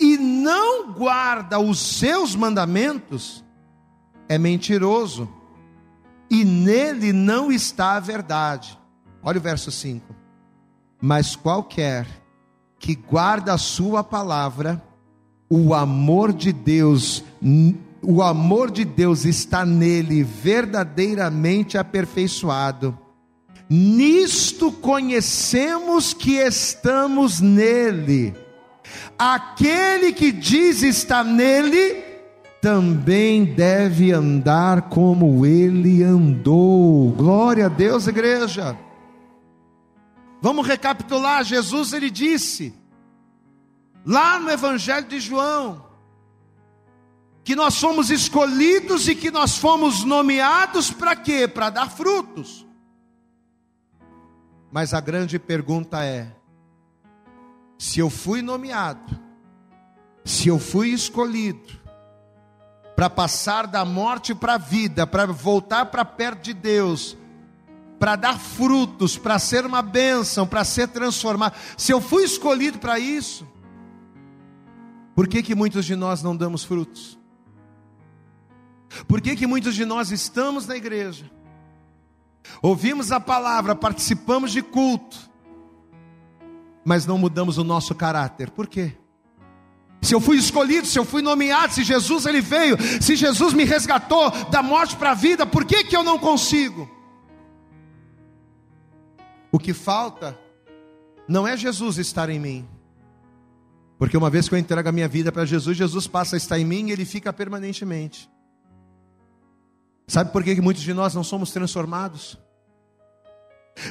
e 0.00 0.16
não 0.16 0.92
guarda 0.92 1.58
os 1.58 1.78
seus 1.78 2.34
mandamentos, 2.34 3.44
é 4.28 4.38
mentiroso, 4.38 5.28
e 6.30 6.44
nele 6.44 7.12
não 7.12 7.52
está 7.52 7.96
a 7.96 8.00
verdade. 8.00 8.78
Olha 9.22 9.38
o 9.38 9.42
verso 9.42 9.70
5. 9.70 10.14
Mas 11.00 11.36
qualquer 11.36 12.06
que 12.78 12.94
guarda 12.94 13.52
a 13.52 13.58
sua 13.58 14.04
palavra, 14.04 14.82
o 15.50 15.74
amor 15.74 16.32
de 16.32 16.52
Deus, 16.52 17.24
o 18.02 18.22
amor 18.22 18.70
de 18.70 18.84
Deus 18.84 19.24
está 19.24 19.66
nele 19.66 20.22
verdadeiramente 20.22 21.76
aperfeiçoado. 21.76 22.96
Nisto 23.68 24.72
conhecemos 24.72 26.14
que 26.14 26.36
estamos 26.36 27.40
nele. 27.40 28.34
Aquele 29.18 30.12
que 30.12 30.32
diz 30.32 30.82
estar 30.82 31.24
nele, 31.24 32.02
também 32.62 33.44
deve 33.44 34.12
andar 34.12 34.88
como 34.88 35.44
ele 35.44 36.02
andou. 36.02 37.12
Glória 37.12 37.66
a 37.66 37.68
Deus, 37.68 38.06
igreja. 38.06 38.76
Vamos 40.40 40.66
recapitular. 40.66 41.44
Jesus 41.44 41.92
ele 41.92 42.10
disse 42.10 42.72
lá 44.04 44.38
no 44.38 44.50
Evangelho 44.50 45.06
de 45.06 45.20
João 45.20 45.86
que 47.44 47.54
nós 47.56 47.74
somos 47.74 48.10
escolhidos 48.10 49.08
e 49.08 49.14
que 49.14 49.30
nós 49.30 49.56
fomos 49.56 50.04
nomeados 50.04 50.90
para 50.90 51.16
quê? 51.16 51.48
Para 51.48 51.70
dar 51.70 51.90
frutos. 51.90 52.67
Mas 54.70 54.92
a 54.92 55.00
grande 55.00 55.38
pergunta 55.38 56.04
é: 56.04 56.30
se 57.78 58.00
eu 58.00 58.10
fui 58.10 58.42
nomeado, 58.42 59.18
se 60.24 60.48
eu 60.48 60.58
fui 60.58 60.88
escolhido 60.90 61.78
para 62.94 63.08
passar 63.08 63.66
da 63.66 63.84
morte 63.84 64.34
para 64.34 64.54
a 64.54 64.58
vida, 64.58 65.06
para 65.06 65.26
voltar 65.26 65.86
para 65.86 66.04
perto 66.04 66.42
de 66.42 66.52
Deus, 66.52 67.16
para 67.98 68.16
dar 68.16 68.38
frutos, 68.38 69.16
para 69.16 69.38
ser 69.38 69.64
uma 69.64 69.80
bênção, 69.82 70.46
para 70.46 70.64
ser 70.64 70.88
transformado, 70.88 71.56
se 71.76 71.92
eu 71.92 72.00
fui 72.00 72.24
escolhido 72.24 72.78
para 72.78 72.98
isso, 72.98 73.46
por 75.14 75.26
que, 75.26 75.42
que 75.42 75.54
muitos 75.54 75.84
de 75.84 75.96
nós 75.96 76.22
não 76.22 76.36
damos 76.36 76.64
frutos? 76.64 77.18
Por 79.06 79.20
que, 79.20 79.36
que 79.36 79.46
muitos 79.46 79.74
de 79.74 79.84
nós 79.84 80.10
estamos 80.10 80.66
na 80.66 80.76
igreja? 80.76 81.30
Ouvimos 82.62 83.12
a 83.12 83.20
palavra, 83.20 83.74
participamos 83.74 84.52
de 84.52 84.62
culto, 84.62 85.16
mas 86.84 87.06
não 87.06 87.18
mudamos 87.18 87.58
o 87.58 87.64
nosso 87.64 87.94
caráter. 87.94 88.50
Por 88.50 88.66
quê? 88.66 88.96
Se 90.00 90.14
eu 90.14 90.20
fui 90.20 90.36
escolhido, 90.36 90.86
se 90.86 90.98
eu 90.98 91.04
fui 91.04 91.22
nomeado, 91.22 91.74
se 91.74 91.82
Jesus 91.82 92.24
ele 92.24 92.40
veio, 92.40 92.76
se 93.02 93.16
Jesus 93.16 93.52
me 93.52 93.64
resgatou 93.64 94.30
da 94.50 94.62
morte 94.62 94.96
para 94.96 95.10
a 95.10 95.14
vida, 95.14 95.44
por 95.44 95.64
que 95.64 95.84
que 95.84 95.96
eu 95.96 96.04
não 96.04 96.18
consigo? 96.18 96.88
O 99.50 99.58
que 99.58 99.72
falta 99.72 100.38
não 101.26 101.46
é 101.46 101.56
Jesus 101.56 101.98
estar 101.98 102.30
em 102.30 102.38
mim. 102.38 102.68
Porque 103.98 104.16
uma 104.16 104.30
vez 104.30 104.48
que 104.48 104.54
eu 104.54 104.58
entrego 104.58 104.88
a 104.88 104.92
minha 104.92 105.08
vida 105.08 105.32
para 105.32 105.44
Jesus, 105.44 105.76
Jesus 105.76 106.06
passa 106.06 106.36
a 106.36 106.38
estar 106.38 106.58
em 106.58 106.64
mim 106.64 106.88
e 106.88 106.92
ele 106.92 107.04
fica 107.04 107.32
permanentemente. 107.32 108.30
Sabe 110.08 110.32
por 110.32 110.42
que, 110.42 110.54
que 110.54 110.60
muitos 110.62 110.82
de 110.82 110.94
nós 110.94 111.14
não 111.14 111.22
somos 111.22 111.52
transformados? 111.52 112.38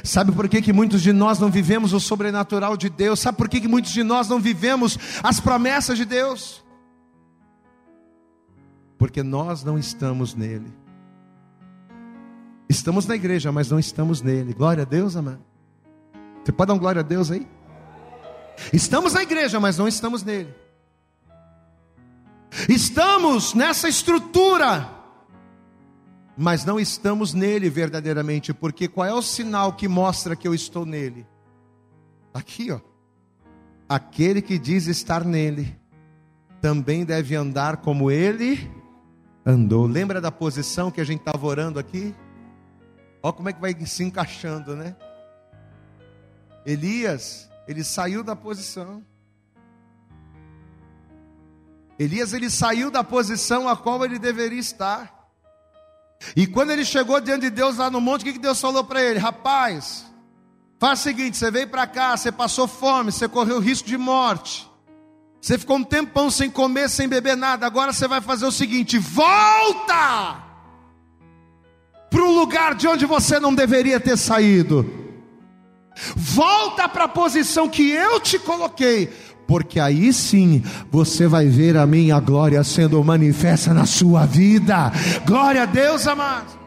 Sabe 0.02 0.32
por 0.32 0.48
que, 0.48 0.60
que 0.60 0.72
muitos 0.72 1.00
de 1.00 1.12
nós 1.12 1.38
não 1.38 1.48
vivemos 1.48 1.92
o 1.92 2.00
sobrenatural 2.00 2.76
de 2.76 2.90
Deus? 2.90 3.20
Sabe 3.20 3.38
por 3.38 3.48
que, 3.48 3.60
que 3.60 3.68
muitos 3.68 3.92
de 3.92 4.02
nós 4.02 4.28
não 4.28 4.40
vivemos 4.40 4.98
as 5.22 5.38
promessas 5.38 5.96
de 5.96 6.04
Deus? 6.04 6.62
Porque 8.98 9.22
nós 9.22 9.62
não 9.62 9.78
estamos 9.78 10.34
nele. 10.34 10.76
Estamos 12.68 13.06
na 13.06 13.14
igreja, 13.14 13.52
mas 13.52 13.70
não 13.70 13.78
estamos 13.78 14.20
nele. 14.20 14.52
Glória 14.52 14.82
a 14.82 14.86
Deus, 14.86 15.14
amado. 15.14 15.40
Você 16.44 16.50
pode 16.50 16.66
dar 16.66 16.74
um 16.74 16.78
glória 16.78 17.00
a 17.00 17.04
Deus 17.04 17.30
aí? 17.30 17.46
Estamos 18.72 19.12
na 19.12 19.22
igreja, 19.22 19.60
mas 19.60 19.78
não 19.78 19.86
estamos 19.86 20.24
nele. 20.24 20.52
Estamos 22.68 23.54
nessa 23.54 23.88
estrutura 23.88 24.97
mas 26.40 26.64
não 26.64 26.78
estamos 26.78 27.34
nele 27.34 27.68
verdadeiramente, 27.68 28.54
porque 28.54 28.86
qual 28.86 29.04
é 29.04 29.12
o 29.12 29.20
sinal 29.20 29.72
que 29.72 29.88
mostra 29.88 30.36
que 30.36 30.46
eu 30.46 30.54
estou 30.54 30.86
nele? 30.86 31.26
Aqui, 32.32 32.70
ó. 32.70 32.78
Aquele 33.88 34.40
que 34.40 34.56
diz 34.56 34.86
estar 34.86 35.24
nele 35.24 35.76
também 36.60 37.04
deve 37.04 37.34
andar 37.34 37.78
como 37.78 38.08
ele 38.08 38.70
andou. 39.44 39.84
Lembra 39.84 40.20
da 40.20 40.30
posição 40.30 40.92
que 40.92 41.00
a 41.00 41.04
gente 41.04 41.18
estava 41.18 41.44
orando 41.44 41.76
aqui? 41.80 42.14
Olha 43.20 43.32
como 43.32 43.48
é 43.48 43.52
que 43.52 43.60
vai 43.60 43.74
se 43.84 44.04
encaixando, 44.04 44.76
né? 44.76 44.94
Elias, 46.64 47.50
ele 47.66 47.82
saiu 47.82 48.22
da 48.22 48.36
posição. 48.36 49.02
Elias, 51.98 52.32
ele 52.32 52.48
saiu 52.48 52.92
da 52.92 53.02
posição 53.02 53.68
a 53.68 53.76
qual 53.76 54.04
ele 54.04 54.20
deveria 54.20 54.60
estar. 54.60 55.17
E 56.34 56.46
quando 56.46 56.70
ele 56.70 56.84
chegou 56.84 57.20
diante 57.20 57.42
de 57.42 57.50
Deus 57.50 57.76
lá 57.76 57.90
no 57.90 58.00
monte, 58.00 58.22
o 58.22 58.32
que 58.32 58.38
Deus 58.38 58.60
falou 58.60 58.84
para 58.84 59.02
ele? 59.02 59.18
Rapaz, 59.18 60.04
faz 60.78 61.00
o 61.00 61.02
seguinte: 61.02 61.36
você 61.36 61.50
veio 61.50 61.68
para 61.68 61.86
cá, 61.86 62.16
você 62.16 62.32
passou 62.32 62.66
fome, 62.66 63.12
você 63.12 63.28
correu 63.28 63.60
risco 63.60 63.86
de 63.88 63.96
morte. 63.96 64.68
Você 65.40 65.56
ficou 65.56 65.76
um 65.76 65.84
tempão 65.84 66.30
sem 66.30 66.50
comer, 66.50 66.90
sem 66.90 67.08
beber 67.08 67.36
nada. 67.36 67.64
Agora 67.64 67.92
você 67.92 68.08
vai 68.08 68.20
fazer 68.20 68.46
o 68.46 68.52
seguinte: 68.52 68.98
volta 68.98 70.44
para 72.10 72.22
o 72.22 72.32
lugar 72.32 72.74
de 72.74 72.88
onde 72.88 73.06
você 73.06 73.38
não 73.38 73.54
deveria 73.54 74.00
ter 74.00 74.16
saído. 74.16 74.98
Volta 76.14 76.88
para 76.88 77.04
a 77.04 77.08
posição 77.08 77.68
que 77.68 77.90
eu 77.90 78.20
te 78.20 78.38
coloquei, 78.38 79.12
porque 79.48 79.80
aí 79.80 80.12
sim 80.12 80.62
você 80.90 81.26
vai 81.26 81.46
ver 81.46 81.74
a 81.78 81.86
minha 81.86 82.20
glória 82.20 82.62
sendo 82.62 83.02
manifesta 83.02 83.72
na 83.72 83.86
sua 83.86 84.26
vida. 84.26 84.92
Glória 85.26 85.62
a 85.62 85.66
Deus, 85.66 86.06
amado. 86.06 86.58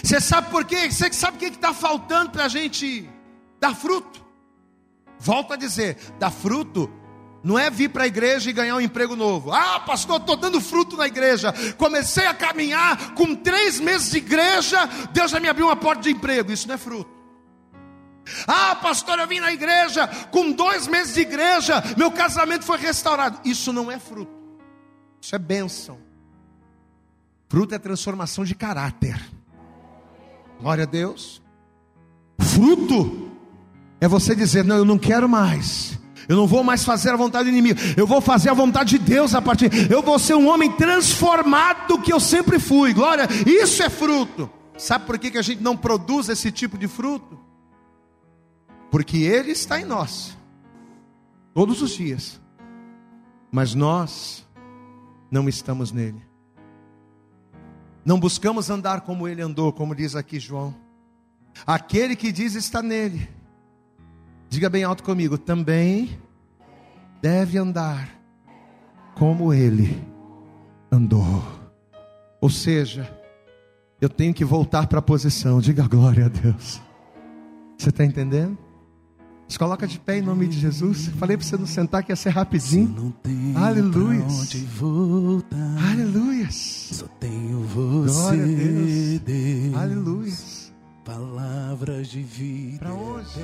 Você 0.00 0.20
sabe 0.20 0.48
por 0.48 0.64
quê? 0.64 0.88
Você 0.90 1.12
sabe 1.12 1.36
o 1.36 1.40
que 1.40 1.46
está 1.46 1.74
faltando 1.74 2.30
para 2.30 2.44
a 2.44 2.48
gente 2.48 3.10
dar 3.60 3.74
fruto? 3.74 4.24
Volto 5.18 5.52
a 5.52 5.56
dizer: 5.56 5.96
dar 6.20 6.30
fruto 6.30 6.88
não 7.42 7.58
é 7.58 7.68
vir 7.68 7.90
para 7.90 8.04
a 8.04 8.06
igreja 8.06 8.48
e 8.48 8.52
ganhar 8.52 8.76
um 8.76 8.80
emprego 8.80 9.16
novo. 9.16 9.52
Ah, 9.52 9.80
pastor, 9.80 10.20
estou 10.20 10.36
dando 10.36 10.60
fruto 10.60 10.96
na 10.96 11.08
igreja. 11.08 11.52
Comecei 11.76 12.26
a 12.26 12.32
caminhar 12.32 13.12
com 13.14 13.34
três 13.34 13.80
meses 13.80 14.12
de 14.12 14.18
igreja, 14.18 14.88
Deus 15.12 15.32
já 15.32 15.40
me 15.40 15.48
abriu 15.48 15.66
uma 15.66 15.76
porta 15.76 16.02
de 16.02 16.10
emprego. 16.10 16.52
Isso 16.52 16.68
não 16.68 16.76
é 16.76 16.78
fruto. 16.78 17.13
Ah, 18.46 18.76
pastor, 18.76 19.18
eu 19.18 19.26
vim 19.26 19.40
na 19.40 19.52
igreja, 19.52 20.06
com 20.30 20.52
dois 20.52 20.86
meses 20.86 21.14
de 21.14 21.20
igreja, 21.20 21.82
meu 21.96 22.10
casamento 22.10 22.64
foi 22.64 22.78
restaurado. 22.78 23.40
Isso 23.44 23.72
não 23.72 23.90
é 23.90 23.98
fruto. 23.98 24.32
Isso 25.20 25.34
é 25.34 25.38
bênção. 25.38 25.98
Fruto 27.48 27.74
é 27.74 27.78
transformação 27.78 28.44
de 28.44 28.54
caráter. 28.54 29.20
Glória 30.60 30.84
a 30.84 30.86
Deus. 30.86 31.42
Fruto 32.40 33.30
é 34.00 34.08
você 34.08 34.34
dizer: 34.34 34.64
Não, 34.64 34.76
eu 34.76 34.84
não 34.84 34.98
quero 34.98 35.28
mais. 35.28 35.98
Eu 36.28 36.36
não 36.36 36.46
vou 36.46 36.64
mais 36.64 36.84
fazer 36.84 37.10
a 37.10 37.16
vontade 37.16 37.44
do 37.44 37.50
inimigo. 37.50 37.78
Eu 37.96 38.06
vou 38.06 38.20
fazer 38.20 38.48
a 38.48 38.54
vontade 38.54 38.98
de 38.98 39.04
Deus 39.04 39.34
a 39.34 39.42
partir. 39.42 39.70
Eu 39.90 40.02
vou 40.02 40.18
ser 40.18 40.34
um 40.34 40.48
homem 40.48 40.72
transformado 40.72 42.00
que 42.00 42.12
eu 42.12 42.18
sempre 42.18 42.58
fui. 42.58 42.94
Glória, 42.94 43.28
isso 43.46 43.82
é 43.82 43.90
fruto. 43.90 44.50
Sabe 44.76 45.06
por 45.06 45.18
que, 45.18 45.30
que 45.30 45.38
a 45.38 45.42
gente 45.42 45.62
não 45.62 45.76
produz 45.76 46.28
esse 46.28 46.50
tipo 46.50 46.78
de 46.78 46.88
fruto? 46.88 47.43
Porque 48.94 49.16
Ele 49.16 49.50
está 49.50 49.80
em 49.80 49.84
nós, 49.84 50.38
todos 51.52 51.82
os 51.82 51.90
dias. 51.90 52.40
Mas 53.50 53.74
nós 53.74 54.46
não 55.28 55.48
estamos 55.48 55.90
nele. 55.90 56.22
Não 58.04 58.20
buscamos 58.20 58.70
andar 58.70 59.00
como 59.00 59.26
ele 59.26 59.42
andou, 59.42 59.72
como 59.72 59.96
diz 59.96 60.14
aqui 60.14 60.38
João. 60.38 60.72
Aquele 61.66 62.14
que 62.14 62.30
diz 62.30 62.54
está 62.54 62.80
nele. 62.80 63.28
Diga 64.48 64.70
bem 64.70 64.84
alto 64.84 65.02
comigo, 65.02 65.36
também 65.36 66.16
deve 67.20 67.58
andar 67.58 68.08
como 69.16 69.52
ele 69.52 70.00
andou. 70.88 71.42
Ou 72.40 72.48
seja, 72.48 73.12
eu 74.00 74.08
tenho 74.08 74.32
que 74.32 74.44
voltar 74.44 74.86
para 74.86 75.00
a 75.00 75.02
posição. 75.02 75.60
Diga 75.60 75.88
glória 75.88 76.26
a 76.26 76.28
Deus. 76.28 76.80
Você 77.76 77.88
está 77.88 78.04
entendendo? 78.04 78.63
Se 79.46 79.58
coloca 79.58 79.86
de 79.86 79.98
pé 79.98 80.18
em 80.18 80.22
nome 80.22 80.46
de 80.46 80.58
Jesus. 80.58 81.10
Falei 81.18 81.36
para 81.36 81.46
você 81.46 81.56
não 81.56 81.66
sentar 81.66 82.02
que 82.02 82.10
ia 82.12 82.16
ser 82.16 82.30
rapidinho. 82.30 83.14
Aleluia. 83.54 84.24
Aleluia. 85.90 86.48
Só 86.50 87.06
tenho 87.20 87.60
você. 87.60 88.12
Glória 88.12 88.42
a 88.42 88.46
Deus. 88.46 89.20
Deus. 89.20 89.76
Aleluia. 89.76 90.32
Palavras 91.04 92.08
de 92.08 92.22
vida. 92.22 92.78
Para 92.78 92.94
hoje. 92.94 93.40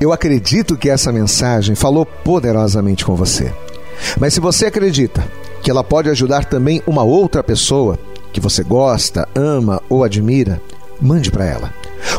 Eu 0.00 0.12
acredito 0.12 0.76
que 0.76 0.90
essa 0.90 1.12
mensagem 1.12 1.74
falou 1.74 2.04
poderosamente 2.04 3.04
com 3.04 3.14
você. 3.14 3.54
Mas 4.18 4.34
se 4.34 4.40
você 4.40 4.66
acredita 4.66 5.26
que 5.62 5.70
ela 5.70 5.84
pode 5.84 6.10
ajudar 6.10 6.44
também 6.44 6.82
uma 6.86 7.04
outra 7.04 7.42
pessoa 7.42 7.98
que 8.32 8.40
você 8.40 8.64
gosta, 8.64 9.28
ama 9.34 9.80
ou 9.88 10.02
admira, 10.02 10.60
mande 11.00 11.30
para 11.30 11.46
ela. 11.46 11.83